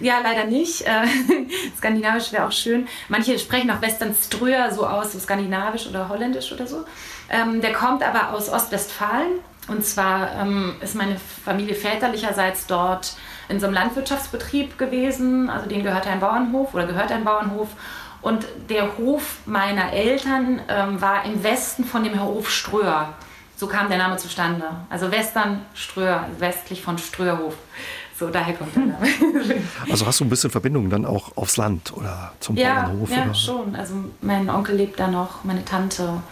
[0.00, 0.82] Ja, leider nicht.
[0.82, 1.06] Äh,
[1.78, 2.88] skandinavisch wäre auch schön.
[3.08, 6.84] Manche sprechen auch Westernströer so aus, so skandinavisch oder holländisch oder so.
[7.30, 9.40] Ähm, der kommt aber aus Ostwestfalen.
[9.68, 13.14] Und zwar ähm, ist meine Familie väterlicherseits dort
[13.48, 15.48] in so einem Landwirtschaftsbetrieb gewesen.
[15.48, 17.68] Also denen gehört ein Bauernhof oder gehört ein Bauernhof.
[18.22, 23.14] Und der Hof meiner Eltern ähm, war im Westen von dem Hof Ströer.
[23.56, 24.64] So kam der Name zustande.
[24.90, 27.54] Also Western Ströer, westlich von Ströerhof.
[28.22, 29.06] So, daher kommt der Name.
[29.90, 33.10] Also hast du ein bisschen Verbindung dann auch aufs Land oder zum ja, Bauernhof?
[33.10, 33.34] Ja, oder?
[33.34, 33.74] schon.
[33.74, 36.22] Also mein Onkel lebt da noch, meine Tante.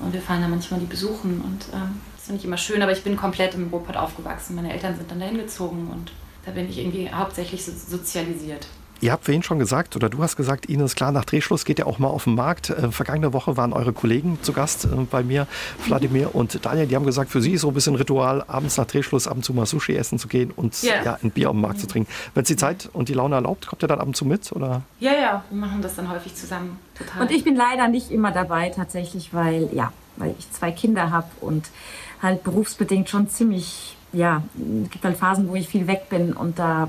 [0.00, 1.40] Und wir fahren da manchmal die besuchen.
[1.40, 2.82] Und ähm, das finde ich immer schön.
[2.82, 4.56] Aber ich bin komplett im Ruhrpott aufgewachsen.
[4.56, 5.88] Meine Eltern sind dann dahin gezogen.
[5.92, 6.10] Und
[6.44, 8.66] da bin ich irgendwie hauptsächlich so sozialisiert.
[9.00, 11.78] Ihr habt vorhin schon gesagt, oder du hast gesagt, Ihnen ist klar, nach Drehschluss geht
[11.78, 12.70] ihr auch mal auf den Markt.
[12.70, 15.46] Äh, vergangene Woche waren eure Kollegen zu Gast äh, bei mir,
[15.86, 16.86] Wladimir und Daniel.
[16.86, 19.44] Die haben gesagt, für sie ist so ein bisschen Ritual, abends nach Drehschluss ab und
[19.44, 21.02] zu mal Sushi essen zu gehen und Ja.
[21.04, 22.10] ja, ein Bier auf dem Markt zu trinken.
[22.34, 24.50] Wenn es die Zeit und die Laune erlaubt, kommt ihr dann ab und zu mit?
[24.52, 24.82] Oder?
[24.98, 26.78] Ja, ja, wir machen das dann häufig zusammen.
[26.96, 27.22] Total.
[27.22, 31.28] Und ich bin leider nicht immer dabei tatsächlich, weil ja, weil ich zwei Kinder habe
[31.42, 31.68] und
[32.22, 34.42] halt berufsbedingt schon ziemlich ja,
[34.84, 36.88] es gibt halt Phasen, wo ich viel weg bin und da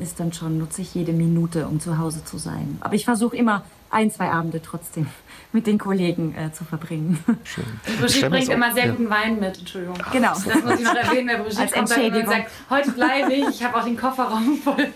[0.00, 2.78] ist dann schon, nutze ich jede Minute, um zu Hause zu sein.
[2.80, 5.06] Aber ich versuche immer ein, zwei Abende trotzdem
[5.52, 7.18] mit den Kollegen äh, zu verbringen.
[7.44, 7.64] Schön.
[7.86, 8.90] Und Brigitte bringt immer sehr ja.
[8.92, 9.96] guten Wein mit, Entschuldigung.
[10.12, 10.32] Genau.
[10.32, 12.30] Das muss ich noch erwähnen, weil Brigitte Als kommt dann und Entschädigung.
[12.30, 14.88] sagt, heute bleibe ich, ich habe auch den Kofferraum voll,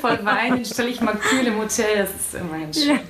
[0.00, 3.00] voll Wein, den stelle ich mal kühl im Hotel, das ist immer ganz schön.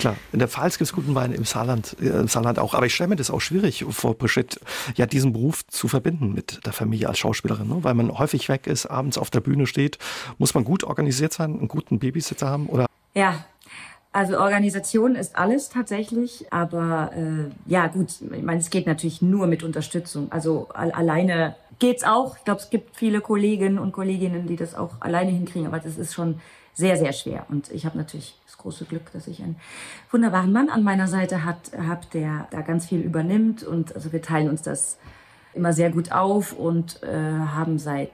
[0.00, 2.74] Klar, in der Pfalz gibt es guten Wein, im Saarland, äh, im Saarland auch.
[2.74, 4.60] Aber ich stelle mir das auch schwierig vor, Brigitte,
[4.96, 7.68] ja, diesen Beruf zu verbinden mit der Familie als Schauspielerin.
[7.68, 7.78] Ne?
[7.82, 9.98] Weil man häufig weg ist, abends auf der Bühne steht.
[10.38, 12.66] Muss man gut organisiert sein, einen guten Babysitter haben?
[12.66, 13.44] Oder Ja,
[14.16, 19.46] also Organisation ist alles tatsächlich, aber äh, ja gut, ich meine, es geht natürlich nur
[19.46, 20.32] mit Unterstützung.
[20.32, 22.38] Also al alleine geht's auch.
[22.38, 25.98] Ich glaube, es gibt viele Kolleginnen und Kolleginnen, die das auch alleine hinkriegen, aber das
[25.98, 26.40] ist schon
[26.72, 27.44] sehr, sehr schwer.
[27.50, 29.56] Und ich habe natürlich das große Glück, dass ich einen
[30.10, 33.64] wunderbaren Mann an meiner Seite hat, hab, der da ganz viel übernimmt.
[33.64, 34.96] Und also wir teilen uns das
[35.52, 38.12] immer sehr gut auf und äh, haben seit,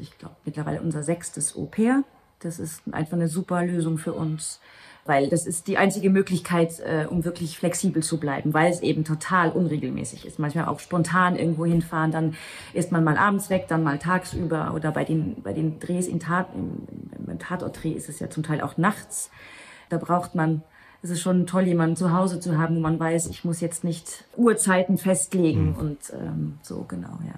[0.00, 2.02] ich glaube, mittlerweile unser sechstes Au-pair.
[2.40, 4.58] Das ist einfach eine super Lösung für uns,
[5.06, 9.04] weil das ist die einzige Möglichkeit, äh, um wirklich flexibel zu bleiben, weil es eben
[9.04, 10.38] total unregelmäßig ist.
[10.38, 12.34] Manchmal auch spontan irgendwo hinfahren, dann
[12.72, 16.20] ist man mal abends weg, dann mal tagsüber oder bei den, bei den Drehs in
[16.20, 16.86] Tat, im,
[17.26, 19.30] im, Tatortdreh ist es ja zum Teil auch nachts.
[19.88, 20.62] Da braucht man
[21.02, 23.84] es ist schon toll, jemanden zu Hause zu haben, wo man weiß, ich muss jetzt
[23.84, 27.34] nicht Uhrzeiten festlegen und ähm, so genau, ja.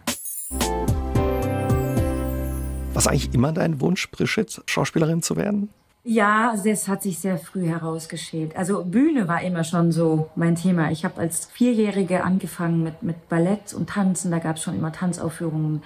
[2.94, 5.70] was eigentlich immer dein Wunsch, Brigitte, Schauspielerin zu werden?
[6.08, 8.54] Ja, das hat sich sehr früh herausgeschält.
[8.54, 10.92] Also Bühne war immer schon so mein Thema.
[10.92, 14.30] Ich habe als Vierjährige angefangen mit, mit Ballett und Tanzen.
[14.30, 15.82] Da gab es schon immer Tanzaufführungen.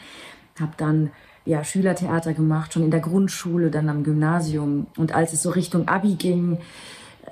[0.61, 1.11] Habe dann
[1.47, 4.89] ja, Schülertheater gemacht, schon in der Grundschule, dann am Gymnasium.
[4.99, 6.59] Und als es so Richtung Abi ging,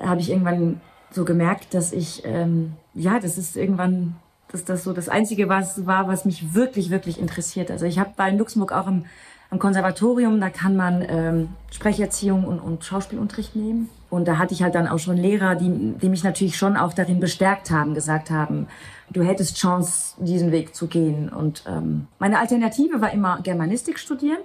[0.00, 0.80] habe ich irgendwann
[1.10, 4.16] so gemerkt, dass ich, ähm, ja, das ist irgendwann,
[4.50, 7.70] dass das so das Einzige was war, was mich wirklich, wirklich interessiert.
[7.70, 9.04] Also ich habe bei Luxemburg auch im,
[9.50, 13.88] am Konservatorium, da kann man ähm, Sprecherziehung und, und Schauspielunterricht nehmen.
[14.10, 16.92] Und da hatte ich halt dann auch schon Lehrer, die, die mich natürlich schon auch
[16.92, 18.66] darin bestärkt haben, gesagt haben,
[19.10, 21.28] du hättest Chance, diesen Weg zu gehen.
[21.28, 24.40] Und ähm, meine Alternative war immer Germanistik studieren.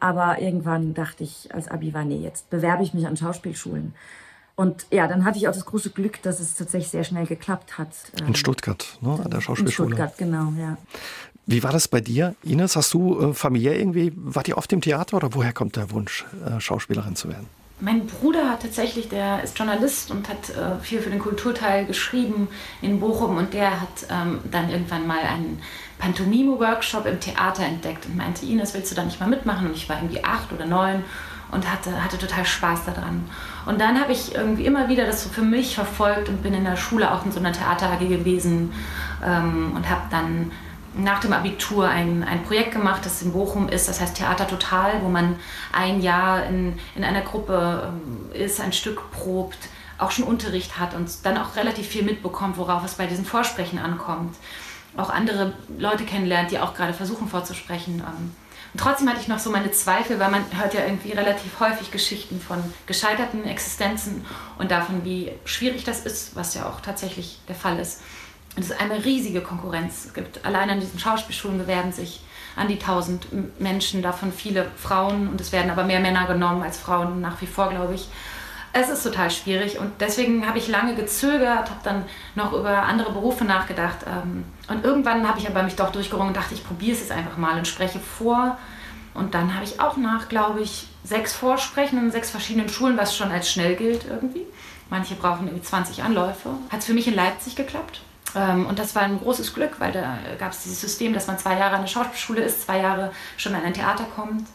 [0.00, 3.94] Aber irgendwann dachte ich, als Abi war, nee, jetzt bewerbe ich mich an Schauspielschulen.
[4.54, 7.78] Und ja, dann hatte ich auch das große Glück, dass es tatsächlich sehr schnell geklappt
[7.78, 7.90] hat.
[8.26, 9.90] In Stuttgart, ne, an der In Schauspielschule.
[9.90, 10.76] Stuttgart, genau, ja.
[11.50, 12.76] Wie war das bei dir, Ines?
[12.76, 16.26] Hast du äh, familiär irgendwie, wart ihr oft im Theater oder woher kommt der Wunsch,
[16.44, 17.46] äh, Schauspielerin zu werden?
[17.80, 22.48] Mein Bruder hat tatsächlich, der ist Journalist und hat äh, viel für den Kulturteil geschrieben
[22.82, 25.62] in Bochum und der hat ähm, dann irgendwann mal einen
[25.98, 29.68] Pantomime-Workshop im Theater entdeckt und meinte, Ines, willst du da nicht mal mitmachen?
[29.68, 31.02] Und ich war irgendwie acht oder neun
[31.50, 33.24] und hatte, hatte total Spaß daran.
[33.64, 36.64] Und dann habe ich irgendwie immer wieder das so für mich verfolgt und bin in
[36.64, 38.74] der Schule auch in so einer Theater AG gewesen
[39.24, 40.50] ähm, und habe dann
[40.98, 45.02] nach dem Abitur ein, ein Projekt gemacht, das in Bochum ist, das heißt Theater Total,
[45.02, 45.36] wo man
[45.72, 49.58] ein Jahr in, in einer Gruppe ähm, ist, ein Stück probt,
[49.96, 53.78] auch schon Unterricht hat und dann auch relativ viel mitbekommt, worauf es bei diesen Vorsprechen
[53.78, 54.36] ankommt.
[54.96, 58.02] Auch andere Leute kennenlernt, die auch gerade versuchen vorzusprechen.
[58.06, 58.32] ähm.
[58.74, 61.90] Und trotzdem hatte ich noch so meine Zweifel, weil man hört ja irgendwie relativ häufig
[61.90, 64.26] Geschichten von gescheiterten Existenzen
[64.58, 68.00] und davon, wie schwierig das ist, was ja auch tatsächlich der Fall ist.
[68.56, 70.12] Und es eine riesige Konkurrenz.
[70.14, 72.20] Gibt allein an diesen Schauspielschulen bewerben sich
[72.56, 76.62] an die 1000 M- Menschen, davon viele Frauen und es werden aber mehr Männer genommen
[76.62, 78.08] als Frauen nach wie vor, glaube ich.
[78.72, 83.12] Es ist total schwierig und deswegen habe ich lange gezögert, habe dann noch über andere
[83.12, 86.92] Berufe nachgedacht ähm, und irgendwann habe ich aber mich doch durchgerungen und dachte, ich probiere
[86.92, 88.58] es jetzt einfach mal und spreche vor.
[89.14, 93.16] Und dann habe ich auch nach, glaube ich, sechs Vorsprechen in sechs verschiedenen Schulen, was
[93.16, 94.42] schon als schnell gilt irgendwie.
[94.90, 96.50] Manche brauchen irgendwie 20 Anläufe.
[96.70, 98.02] Hat es für mich in Leipzig geklappt.
[98.34, 101.38] Ähm, Und das war ein großes Glück, weil da gab es dieses System, dass man
[101.38, 104.46] zwei Jahre an der Schauspielschule ist, zwei Jahre schon an ein Theater kommt.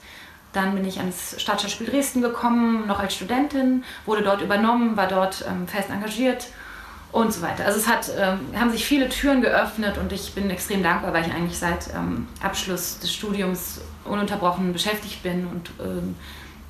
[0.52, 5.44] Dann bin ich ans Staatsschauspiel Dresden gekommen, noch als Studentin, wurde dort übernommen, war dort
[5.50, 6.50] ähm, fest engagiert
[7.12, 7.66] und so weiter.
[7.66, 11.26] Also es hat, ähm, haben sich viele Türen geöffnet und ich bin extrem dankbar, weil
[11.26, 11.90] ich eigentlich seit
[12.42, 15.72] Abschluss des Studiums ununterbrochen beschäftigt bin und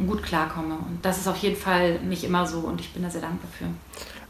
[0.06, 0.76] gut klarkomme.
[0.76, 3.50] Und das ist auf jeden Fall nicht immer so und ich bin da sehr dankbar
[3.58, 3.66] für.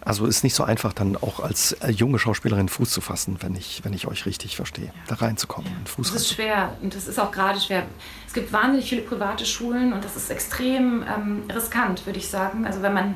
[0.05, 3.55] Also ist nicht so einfach, dann auch als äh, junge Schauspielerin Fuß zu fassen, wenn
[3.55, 4.93] ich, wenn ich euch richtig verstehe, ja.
[5.07, 5.69] da reinzukommen.
[5.71, 5.91] Ja.
[5.91, 7.83] Fuß das ist schwer und das ist auch gerade schwer.
[8.27, 12.65] Es gibt wahnsinnig viele private Schulen und das ist extrem ähm, riskant, würde ich sagen.
[12.65, 13.15] Also wenn man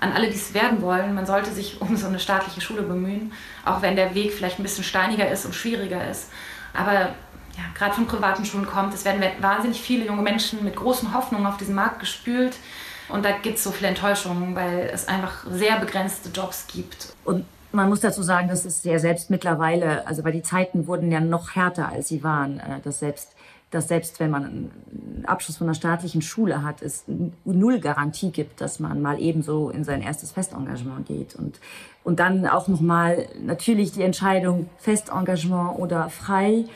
[0.00, 3.32] an alle, die es werden wollen, man sollte sich um so eine staatliche Schule bemühen,
[3.64, 6.30] auch wenn der Weg vielleicht ein bisschen steiniger ist und schwieriger ist.
[6.72, 7.14] Aber
[7.56, 11.46] ja, gerade von privaten Schulen kommt, es werden wahnsinnig viele junge Menschen mit großen Hoffnungen
[11.46, 12.56] auf diesen Markt gespült.
[13.14, 17.14] Und da gibt es so viele Enttäuschungen, weil es einfach sehr begrenzte Jobs gibt.
[17.24, 21.12] Und man muss dazu sagen, dass es ja selbst mittlerweile, also weil die Zeiten wurden
[21.12, 23.36] ja noch härter, als sie waren, äh, dass selbst
[23.70, 27.04] dass selbst wenn man einen Abschluss von einer staatlichen Schule hat, es
[27.44, 31.34] null Garantie gibt, dass man mal ebenso in sein erstes Festengagement geht.
[31.34, 31.58] Und,
[32.04, 36.66] und dann auch nochmal natürlich die Entscheidung Festengagement oder frei.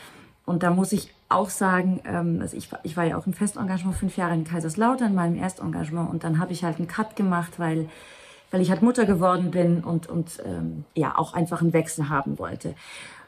[0.45, 3.95] Und da muss ich auch sagen, ähm, also ich, ich war ja auch im Festengagement
[3.95, 6.09] fünf Jahre in Kaiserslautern, in meinem Erstengagement.
[6.09, 7.87] Und dann habe ich halt einen Cut gemacht, weil,
[8.51, 12.39] weil ich halt Mutter geworden bin und, und ähm, ja auch einfach einen Wechsel haben
[12.39, 12.73] wollte.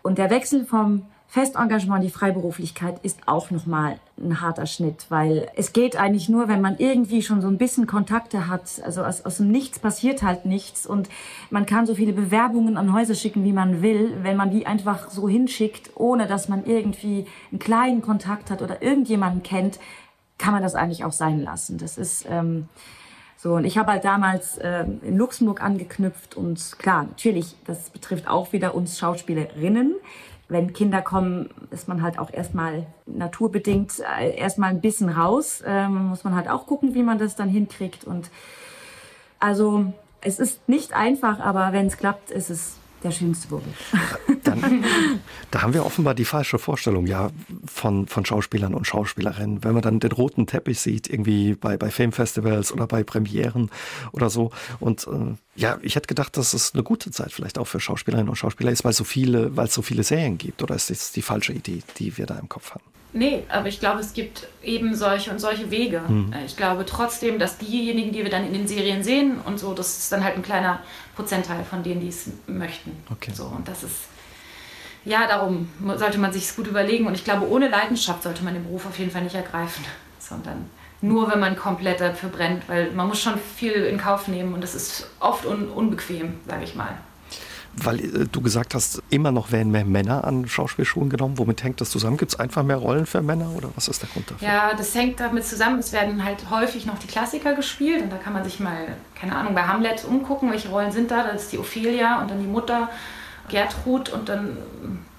[0.02, 5.72] Und der Wechsel vom Festengagement, die Freiberuflichkeit ist auch nochmal ein harter Schnitt, weil es
[5.72, 8.82] geht eigentlich nur, wenn man irgendwie schon so ein bisschen Kontakte hat.
[8.84, 11.08] Also aus, aus dem Nichts passiert halt nichts und
[11.50, 14.18] man kann so viele Bewerbungen an Häuser schicken, wie man will.
[14.24, 18.82] Wenn man die einfach so hinschickt, ohne dass man irgendwie einen kleinen Kontakt hat oder
[18.82, 19.80] irgendjemanden kennt,
[20.38, 21.78] kann man das eigentlich auch sein lassen.
[21.78, 22.68] Das ist ähm,
[23.38, 28.28] so und ich habe halt damals äh, in Luxemburg angeknüpft und klar, natürlich, das betrifft
[28.28, 29.96] auch wieder uns Schauspielerinnen
[30.52, 35.64] wenn Kinder kommen, ist man halt auch erstmal naturbedingt äh, erstmal ein bisschen raus.
[35.66, 38.04] Ähm, muss man halt auch gucken, wie man das dann hinkriegt.
[38.04, 38.30] Und
[39.39, 39.86] also
[40.20, 43.64] es ist nicht einfach, aber wenn es klappt, ist es der schönste Beruf.
[44.43, 44.84] Dann,
[45.52, 47.30] da haben wir offenbar die falsche Vorstellung ja
[47.66, 49.64] von, von Schauspielern und Schauspielerinnen.
[49.64, 53.70] Wenn man dann den roten Teppich sieht, irgendwie bei, bei Filmfestivals oder bei Premieren
[54.12, 54.52] oder so.
[54.80, 58.30] Und äh, ja, ich hätte gedacht, dass es eine gute Zeit vielleicht auch für Schauspielerinnen
[58.30, 60.64] und Schauspieler ist, weil so weil es so viele Serien gibt.
[60.64, 62.84] Oder ist das die falsche Idee, die wir da im Kopf haben?
[63.14, 66.01] Nee, aber ich glaube, es gibt eben solche und solche Wege.
[66.07, 66.34] Mhm.
[66.45, 69.97] Ich glaube trotzdem, dass diejenigen, die wir dann in den Serien sehen und so, das
[69.97, 70.80] ist dann halt ein kleiner
[71.16, 72.91] Prozentteil von denen, die es möchten.
[73.12, 73.32] Okay.
[73.34, 73.95] So, und das ist,
[75.03, 77.05] ja, darum sollte man sich gut überlegen.
[77.05, 79.84] Und ich glaube, ohne Leidenschaft sollte man den Beruf auf jeden Fall nicht ergreifen,
[80.20, 80.70] sondern
[81.01, 84.62] nur, wenn man komplett dafür brennt, weil man muss schon viel in Kauf nehmen und
[84.62, 86.95] das ist oft un unbequem, sage ich mal.
[87.78, 91.38] Weil äh, du gesagt hast, immer noch werden mehr Männer an Schauspielschulen genommen.
[91.38, 92.17] Womit hängt das zusammen?
[92.17, 94.47] Gibt es einfach mehr Rollen für Männer oder was ist der Grund dafür?
[94.47, 95.80] Ja, das hängt damit zusammen.
[95.80, 99.36] Es werden halt häufig noch die Klassiker gespielt und da kann man sich mal, keine
[99.36, 101.24] Ahnung, bei Hamlet umgucken, welche Rollen sind da.
[101.24, 102.89] Das ist die Ophelia und dann die Mutter
[103.49, 104.57] Gertrud und dann,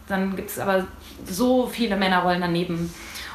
[0.09, 0.87] dann gibt es aber
[1.27, 2.93] so viele Männerrollen daneben.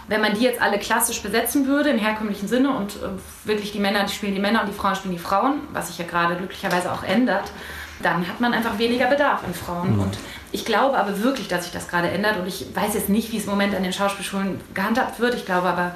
[0.07, 3.09] Wenn man die jetzt alle klassisch besetzen würde, im herkömmlichen Sinne und äh,
[3.45, 5.97] wirklich die Männer die spielen die Männer und die Frauen spielen die Frauen, was sich
[5.97, 7.51] ja gerade glücklicherweise auch ändert,
[8.02, 9.95] dann hat man einfach weniger Bedarf an Frauen.
[9.95, 10.02] Mhm.
[10.02, 10.18] Und
[10.52, 12.38] ich glaube aber wirklich, dass sich das gerade ändert.
[12.38, 15.36] Und ich weiß jetzt nicht, wie es im Moment an den Schauspielschulen gehandhabt wird.
[15.36, 15.95] Ich glaube aber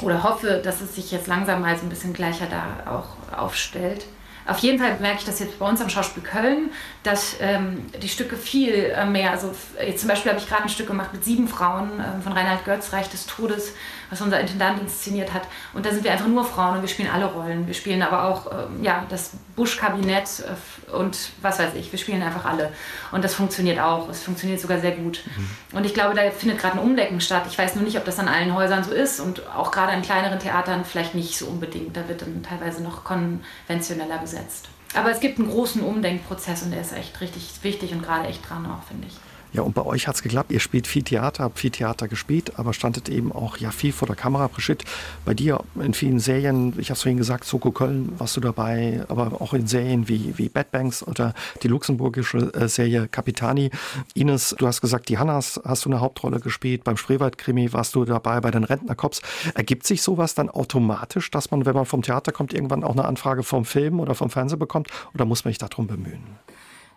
[0.00, 4.06] oder hoffe, dass es sich jetzt langsam mal so ein bisschen gleicher da auch aufstellt.
[4.46, 6.70] Auf jeden Fall merke ich das jetzt bei uns am Schauspiel Köln,
[7.02, 10.68] dass ähm, die Stücke viel äh, mehr, also jetzt zum Beispiel habe ich gerade ein
[10.68, 13.72] Stück gemacht mit sieben Frauen äh, von Reinhard Götz, Reich des Todes,
[14.10, 15.42] was unser Intendant inszeniert hat.
[15.72, 17.66] Und da sind wir einfach nur Frauen und wir spielen alle Rollen.
[17.66, 22.22] Wir spielen aber auch äh, ja, das Busch-Kabinett äh, und was weiß ich, wir spielen
[22.22, 22.72] einfach alle.
[23.12, 25.20] Und das funktioniert auch, es funktioniert sogar sehr gut.
[25.24, 25.78] Mhm.
[25.78, 27.44] Und ich glaube, da findet gerade ein Umdecken statt.
[27.48, 30.02] Ich weiß nur nicht, ob das an allen Häusern so ist und auch gerade an
[30.02, 31.96] kleineren Theatern vielleicht nicht so unbedingt.
[31.96, 34.68] Da wird dann teilweise noch konventioneller besetzt.
[34.94, 38.48] Aber es gibt einen großen Umdenkprozess und der ist echt richtig wichtig und gerade echt
[38.48, 39.14] dran auch, finde ich.
[39.54, 40.50] Ja, und bei euch hat es geklappt.
[40.50, 44.06] Ihr spielt viel Theater, habt viel Theater gespielt, aber standet eben auch ja viel vor
[44.06, 44.48] der Kamera.
[44.48, 44.84] Brigitte,
[45.24, 49.04] bei dir in vielen Serien, ich habe es vorhin gesagt, Soko Köln warst du dabei,
[49.08, 53.70] aber auch in Serien wie, wie Bad Banks oder die luxemburgische äh, Serie Capitani.
[54.14, 56.82] Ines, du hast gesagt, die Hannas hast du eine Hauptrolle gespielt.
[56.82, 59.22] Beim Spreewald-Krimi warst du dabei, bei den Rentnercops.
[59.54, 63.04] Ergibt sich sowas dann automatisch, dass man, wenn man vom Theater kommt, irgendwann auch eine
[63.04, 64.88] Anfrage vom Film oder vom Fernsehen bekommt?
[65.14, 66.24] Oder muss man sich darum bemühen?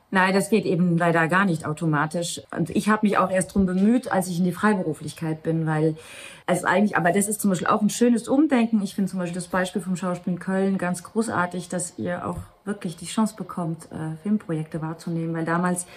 [0.10, 2.41] Nein, das geht eben leider gar nicht automatisch.
[2.55, 5.95] Und ich habe mich auch erst drum bemüht, als ich in die Freiberuflichkeit bin, weil
[6.45, 8.82] Also eigentlich, aber das ist zum Beispiel auch ein schönes Umdenken.
[8.82, 12.38] Ich finde zum Beispiel das Beispiel vom Schauspiel in Köln ganz großartig, dass ihr auch
[12.68, 15.88] wirklich die Chance bekommt, äh, Filmprojekte wahrzunehmen, weil damals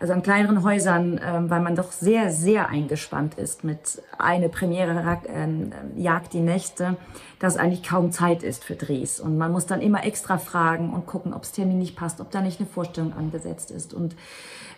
[0.00, 5.18] also an kleineren Häusern, ähm, weil man doch sehr, sehr eingespannt ist mit eine Premiere
[5.28, 6.96] ähm, jagt die Nächte,
[7.40, 9.18] dass eigentlich kaum Zeit ist für Drehs.
[9.18, 12.30] Und man muss dann immer extra fragen und gucken, ob es Termin nicht passt, ob
[12.30, 13.92] da nicht eine Vorstellung angesetzt ist.
[13.92, 14.14] Und,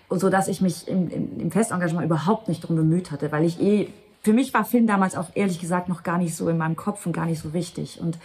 [0.09, 3.45] und so, dass ich mich im, im, im Festengagement überhaupt nicht drum bemüht hatte, weil
[3.45, 3.93] ich eh,
[4.23, 7.07] für mich war Film damals auch ehrlich gesagt noch gar nicht so in meinem Kopf
[7.07, 8.01] und gar nicht so wichtig.
[8.01, 8.19] Und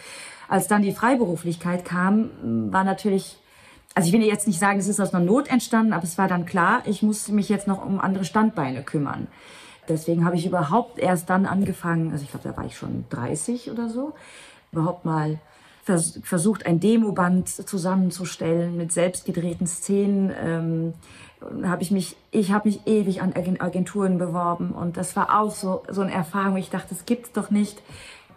[0.47, 2.29] als dann die Freiberuflichkeit kam,
[2.71, 3.37] war natürlich
[3.95, 6.27] also ich will jetzt nicht sagen, es ist aus einer Not entstanden, aber es war
[6.27, 9.27] dann klar, ich muss mich jetzt noch um andere Standbeine kümmern.
[9.87, 13.71] Deswegen habe ich überhaupt erst dann angefangen, also ich glaube, da war ich schon 30
[13.71, 14.13] oder so,
[14.73, 15.39] überhaupt mal
[15.85, 20.33] vers versucht, ein Demoband zusammenzustellen mit selbstgedrehten Szenen.
[20.43, 20.93] Ähm,
[21.63, 25.83] habe ich mich, ich habe mich ewig an Agenturen beworben und das war auch so
[25.89, 26.57] so eine Erfahrung.
[26.57, 27.81] Ich dachte, das gibt's doch nicht,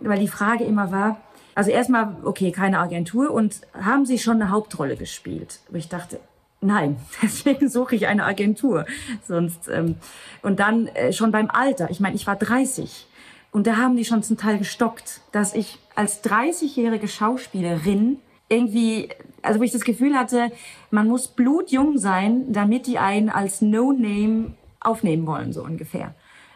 [0.00, 1.18] weil die Frage immer war,
[1.58, 5.58] also erstmal, okay, keine Agentur und haben Sie schon eine Hauptrolle gespielt?
[5.68, 6.20] Und ich dachte,
[6.60, 8.86] nein, deswegen suche ich eine Agentur.
[9.26, 9.96] Sonst ähm,
[10.42, 11.90] und dann äh, schon beim Alter.
[11.90, 13.08] Ich meine, ich war 30
[13.50, 19.08] und da haben die schon zum Teil gestockt, dass ich als 30-jährige Schauspielerin irgendwie,
[19.42, 20.50] also wo ich das Gefühl hatte,
[20.90, 26.14] man muss blutjung sein, damit die einen als No-Name aufnehmen wollen, so ungefähr.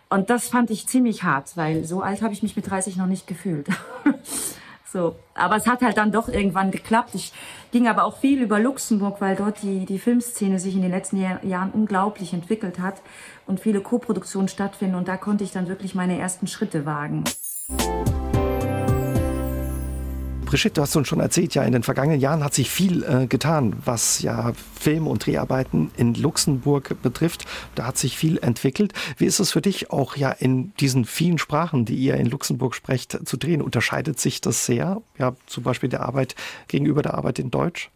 [0.09, 3.07] Und das fand ich ziemlich hart, weil so alt habe ich mich mit 30 noch
[3.07, 3.69] nicht gefühlt.
[4.93, 7.15] So, aber es hat halt dann doch irgendwann geklappt.
[7.15, 7.33] Ich
[7.71, 11.17] ging aber auch viel über Luxemburg, weil dort die, die Filmszene sich in den letzten
[11.19, 13.01] Jahr, Jahren unglaublich entwickelt hat
[13.47, 14.97] und viele Co-Produktionen stattfinden.
[14.97, 17.25] Und da konnte ich dann wirklich meine ersten Schritte wagen.
[20.53, 23.27] Brigitte, du hast uns schon erzählt, ja, in den vergangenen Jahren hat sich viel äh,
[23.27, 27.47] getan, was ja Film- und Dreharbeiten in Luxemburg betrifft.
[27.75, 28.93] Da hat sich viel entwickelt.
[29.17, 32.75] Wie ist es für dich auch ja in diesen vielen Sprachen, die ihr in Luxemburg
[32.75, 33.63] sprecht, zu drehen?
[33.63, 35.01] Unterscheidet sich das sehr?
[35.17, 36.35] Ja, zum Beispiel der Arbeit
[36.69, 37.91] gegenüber der Arbeit in Deutsch?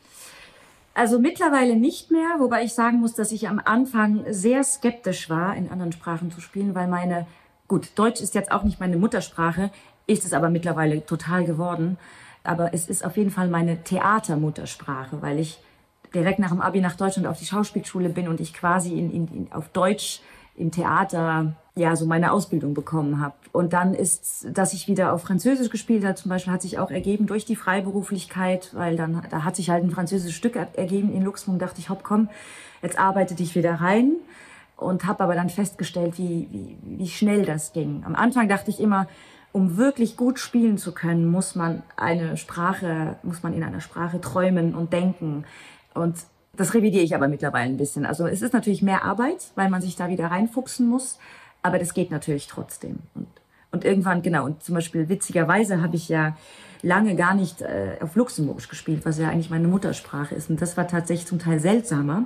[0.94, 5.54] Also mittlerweile nicht mehr, wobei ich sagen muss, dass ich am Anfang sehr skeptisch war,
[5.56, 7.26] in anderen Sprachen zu spielen, weil meine,
[7.68, 9.70] gut, Deutsch ist jetzt auch nicht meine Muttersprache,
[10.06, 11.98] ist es aber mittlerweile total geworden
[12.48, 15.58] aber es ist auf jeden Fall meine Theatermuttersprache, weil ich
[16.14, 19.28] direkt nach dem Abi nach Deutschland auf die Schauspielschule bin und ich quasi in, in,
[19.28, 20.20] in, auf Deutsch
[20.56, 23.34] im Theater ja so meine Ausbildung bekommen habe.
[23.52, 26.90] Und dann ist, dass ich wieder auf Französisch gespielt habe, zum Beispiel, hat sich auch
[26.90, 31.22] ergeben durch die Freiberuflichkeit, weil dann da hat sich halt ein französisches Stück ergeben in
[31.22, 31.60] Luxemburg.
[31.60, 32.30] Dachte ich, hopp, komm,
[32.82, 34.12] jetzt arbeite dich wieder rein
[34.76, 38.02] und habe aber dann festgestellt, wie, wie, wie schnell das ging.
[38.06, 39.06] Am Anfang dachte ich immer,
[39.52, 44.20] um wirklich gut spielen zu können, muss man eine Sprache, muss man in einer Sprache
[44.20, 45.44] träumen und denken.
[45.94, 46.16] Und
[46.56, 48.06] das revidiere ich aber mittlerweile ein bisschen.
[48.06, 51.18] Also es ist natürlich mehr Arbeit, weil man sich da wieder reinfuchsen muss,
[51.62, 52.98] aber das geht natürlich trotzdem.
[53.14, 53.28] Und,
[53.72, 56.36] und irgendwann, genau, und zum Beispiel witzigerweise habe ich ja
[56.82, 60.50] lange gar nicht äh, auf Luxemburgisch gespielt, was ja eigentlich meine Muttersprache ist.
[60.50, 62.24] Und das war tatsächlich zum Teil seltsamer,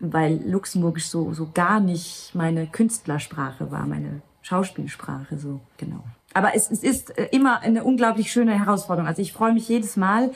[0.00, 6.02] weil Luxemburgisch so, so gar nicht meine Künstlersprache war, meine Schauspielsprache, so, genau
[6.32, 9.08] aber es, es ist äh, immer eine unglaublich schöne Herausforderung.
[9.08, 10.30] Also ich freue mich jedes Mal,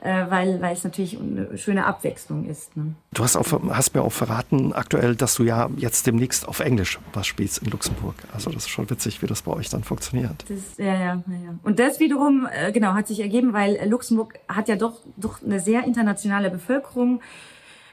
[0.00, 2.76] äh, weil, weil es natürlich eine schöne Abwechslung ist.
[2.76, 2.94] Ne?
[3.12, 6.98] Du hast, auch, hast mir auch verraten aktuell, dass du ja jetzt demnächst auf Englisch
[7.12, 8.14] was spielst in Luxemburg.
[8.32, 10.44] Also das ist schon witzig, wie das bei euch dann funktioniert.
[10.48, 11.54] Das, ja, ja, ja.
[11.64, 15.58] Und das wiederum, äh, genau, hat sich ergeben, weil Luxemburg hat ja doch, doch eine
[15.58, 17.20] sehr internationale Bevölkerung.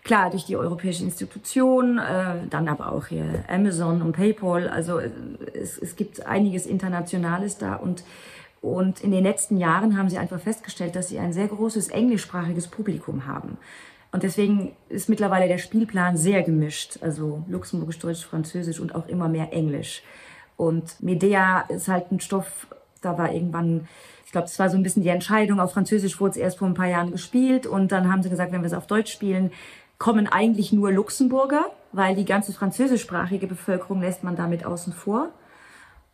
[0.07, 4.69] Klar, durch die europäische Institution, äh, dann aber auch hier Amazon und PayPal.
[4.69, 5.11] Also äh,
[5.53, 8.03] es, es gibt einiges Internationales da und
[8.59, 12.67] und in den letzten Jahren haben sie einfach festgestellt, dass sie ein sehr großes englischsprachiges
[12.67, 13.57] Publikum haben.
[14.11, 16.97] Und deswegen ist mittlerweile der Spielplan sehr gemischt.
[17.01, 20.01] Also Luxemburgisch, Deutsch, Französisch und auch immer mehr Englisch.
[20.55, 22.67] Und Medea ist halt ein Stoff,
[23.01, 23.87] da war irgendwann,
[24.25, 25.59] ich glaube, das war so ein bisschen die Entscheidung.
[25.59, 27.67] Auf Französisch wurde es erst vor ein paar Jahren gespielt.
[27.67, 29.51] Und dann haben sie gesagt, wenn wir es auf Deutsch spielen,
[29.97, 35.29] kommen eigentlich nur Luxemburger, weil die ganze französischsprachige Bevölkerung lässt man damit außen vor.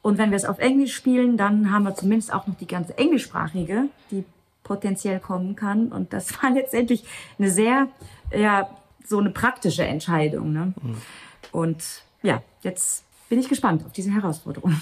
[0.01, 2.97] Und wenn wir es auf Englisch spielen, dann haben wir zumindest auch noch die ganze
[2.97, 4.25] englischsprachige, die
[4.63, 5.91] potenziell kommen kann.
[5.91, 7.03] Und das war letztendlich
[7.39, 7.87] eine sehr,
[8.31, 8.69] ja,
[9.05, 10.53] so eine praktische Entscheidung.
[10.53, 10.73] Ne?
[10.81, 10.97] Mhm.
[11.51, 11.83] Und
[12.21, 14.81] ja, jetzt bin ich gespannt auf diese Herausforderung.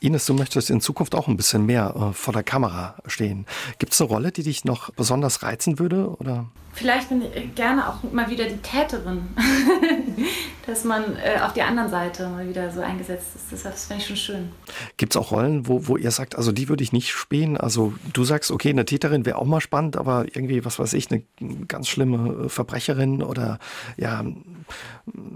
[0.00, 3.46] Ines, du möchtest in Zukunft auch ein bisschen mehr äh, vor der Kamera stehen.
[3.78, 6.10] Gibt es eine Rolle, die dich noch besonders reizen würde?
[6.18, 6.46] Oder?
[6.72, 9.28] Vielleicht bin ich gerne auch mal wieder die Täterin.
[10.68, 13.64] dass man äh, auf die anderen Seite mal wieder so eingesetzt ist.
[13.64, 14.52] Das, finde ich schon schön.
[14.98, 17.56] Gibt es auch Rollen, wo, wo ihr sagt, also die würde ich nicht spielen?
[17.56, 21.10] Also du sagst, okay, eine Täterin wäre auch mal spannend, aber irgendwie, was weiß ich,
[21.10, 21.22] eine
[21.66, 23.58] ganz schlimme äh, Verbrecherin oder
[23.96, 24.22] ja,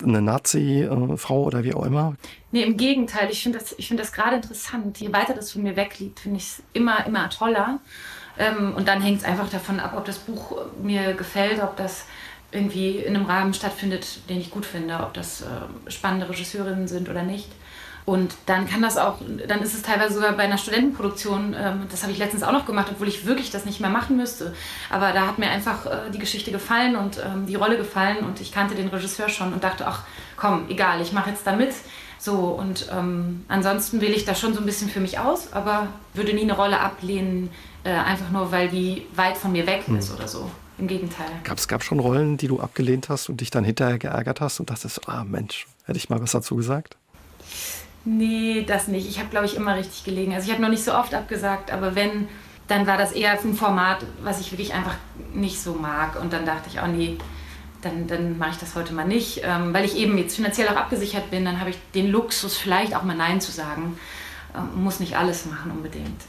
[0.03, 2.15] eine Nazi-Frau oder wie auch immer?
[2.51, 3.31] Nee, im Gegenteil.
[3.31, 5.01] Ich finde das, find das gerade interessant.
[5.01, 7.81] Je weiter das von mir wegliegt, finde ich es immer, immer toller.
[8.39, 12.05] Ähm, und dann hängt es einfach davon ab, ob das Buch mir gefällt, ob das
[12.53, 17.09] irgendwie in einem Rahmen stattfindet, den ich gut finde, ob das äh, spannende Regisseurinnen sind
[17.09, 17.49] oder nicht.
[18.05, 22.03] Und dann kann das auch, dann ist es teilweise sogar bei einer Studentenproduktion, ähm, das
[22.03, 24.55] habe ich letztens auch noch gemacht, obwohl ich wirklich das nicht mehr machen müsste.
[24.91, 28.41] Aber da hat mir einfach äh, die Geschichte gefallen und ähm, die Rolle gefallen und
[28.41, 30.03] ich kannte den Regisseur schon und dachte, ach
[30.37, 31.73] komm, egal, ich mache jetzt da mit.
[32.19, 35.89] So, und ähm, ansonsten wähle ich das schon so ein bisschen für mich aus, aber
[36.15, 37.51] würde nie eine Rolle ablehnen,
[37.85, 40.51] äh, einfach nur, weil die weit von mir weg ist oder so.
[40.83, 41.29] Im Gegenteil.
[41.45, 44.59] Gab es gab schon Rollen, die du abgelehnt hast und dich dann hinterher geärgert hast
[44.59, 46.97] und dachtest, ah Mensch, hätte ich mal was dazu gesagt?
[48.05, 49.09] Nee, das nicht.
[49.09, 50.35] Ich habe, glaube ich, immer richtig gelegen.
[50.35, 52.27] Also ich habe noch nicht so oft abgesagt, aber wenn,
[52.67, 54.97] dann war das eher ein Format, was ich wirklich einfach
[55.33, 56.21] nicht so mag.
[56.21, 57.17] Und dann dachte ich, oh nee,
[57.83, 59.43] dann, dann mache ich das heute mal nicht.
[59.45, 62.97] Ähm, weil ich eben jetzt finanziell auch abgesichert bin, dann habe ich den Luxus, vielleicht
[62.97, 63.97] auch mal Nein zu sagen.
[64.57, 66.23] Ähm, muss nicht alles machen unbedingt.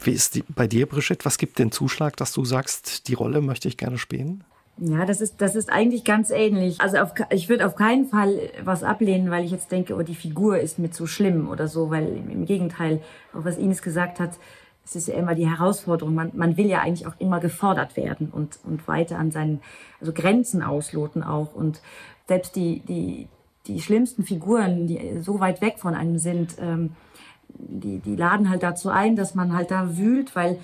[0.00, 1.24] Wie ist die, bei dir, Brigitte?
[1.24, 4.44] Was gibt den Zuschlag, dass du sagst, die Rolle möchte ich gerne spielen?
[4.80, 6.80] Ja, das ist, das ist eigentlich ganz ähnlich.
[6.80, 10.14] Also auf, ich würde auf keinen Fall was ablehnen, weil ich jetzt denke, oh, die
[10.14, 13.02] Figur ist mir zu schlimm oder so, weil im Gegenteil,
[13.34, 14.38] auch was Ines gesagt hat,
[14.84, 16.14] es ist ja immer die Herausforderung.
[16.14, 19.60] Man, man will ja eigentlich auch immer gefordert werden und, und weiter an seinen
[20.00, 21.54] also Grenzen ausloten auch.
[21.54, 21.82] Und
[22.28, 23.28] selbst die, die,
[23.66, 26.92] die schlimmsten Figuren, die so weit weg von einem sind, ähm,
[27.48, 30.58] die, die laden halt dazu ein, dass man halt da wühlt, weil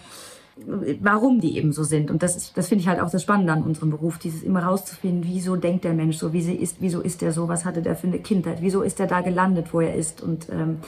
[0.56, 2.10] warum die eben so sind.
[2.10, 5.24] Und das, das finde ich halt auch das Spannende an unserem Beruf, dieses immer rauszufinden,
[5.24, 7.96] wieso denkt der Mensch so, wie sie ist, wieso ist er so, was hatte der
[7.96, 10.22] für eine Kindheit, wieso ist er da gelandet, wo er ist.
[10.22, 10.78] Und ähm,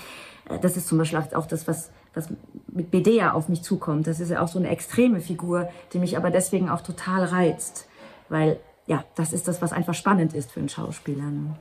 [0.63, 2.29] das ist zum Beispiel auch das, was, was
[2.69, 4.07] mit Bedea auf mich zukommt.
[4.07, 7.89] Das ist ja auch so eine extreme Figur, die mich aber deswegen auch total reizt,
[8.29, 11.25] weil ja, das ist das, was einfach spannend ist für einen Schauspieler.
[11.25, 11.57] Ne?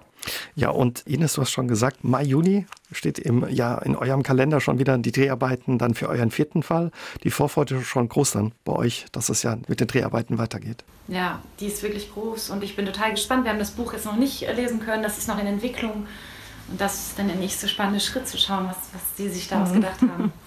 [0.56, 4.62] Ja, und Ines, du hast schon gesagt, Mai, Juni steht im, ja, in eurem Kalender
[4.62, 6.92] schon wieder die Dreharbeiten dann für euren vierten Fall.
[7.24, 10.84] Die Vorfreude ist schon groß dann bei euch, dass es ja mit den Dreharbeiten weitergeht.
[11.08, 13.44] Ja, die ist wirklich groß und ich bin total gespannt.
[13.44, 16.08] Wir haben das Buch jetzt noch nicht lesen können, das ist noch in Entwicklung.
[16.68, 19.70] Und das ist dann der nächste spannende Schritt zu schauen, was, was die sich daraus
[19.70, 19.76] mhm.
[19.76, 20.34] gedacht haben.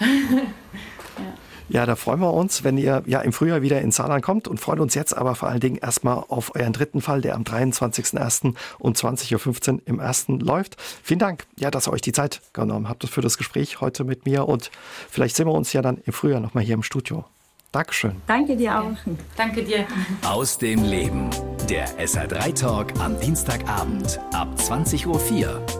[0.00, 1.49] ja.
[1.70, 4.58] Ja, da freuen wir uns, wenn ihr ja im Frühjahr wieder in Saarland kommt und
[4.58, 8.54] freuen uns jetzt aber vor allen Dingen erstmal auf euren dritten Fall, der am 23.01.
[8.80, 10.76] um 20.15 Uhr im ersten läuft.
[11.02, 14.26] Vielen Dank, ja, dass ihr euch die Zeit genommen habt für das Gespräch heute mit
[14.26, 14.72] mir und
[15.08, 17.24] vielleicht sehen wir uns ja dann im Frühjahr nochmal hier im Studio.
[17.70, 18.16] Dankeschön.
[18.26, 18.96] Danke dir auch.
[19.36, 19.86] Danke dir.
[20.26, 21.30] Aus dem Leben.
[21.68, 25.79] Der SR3 Talk am Dienstagabend ab 20.04 Uhr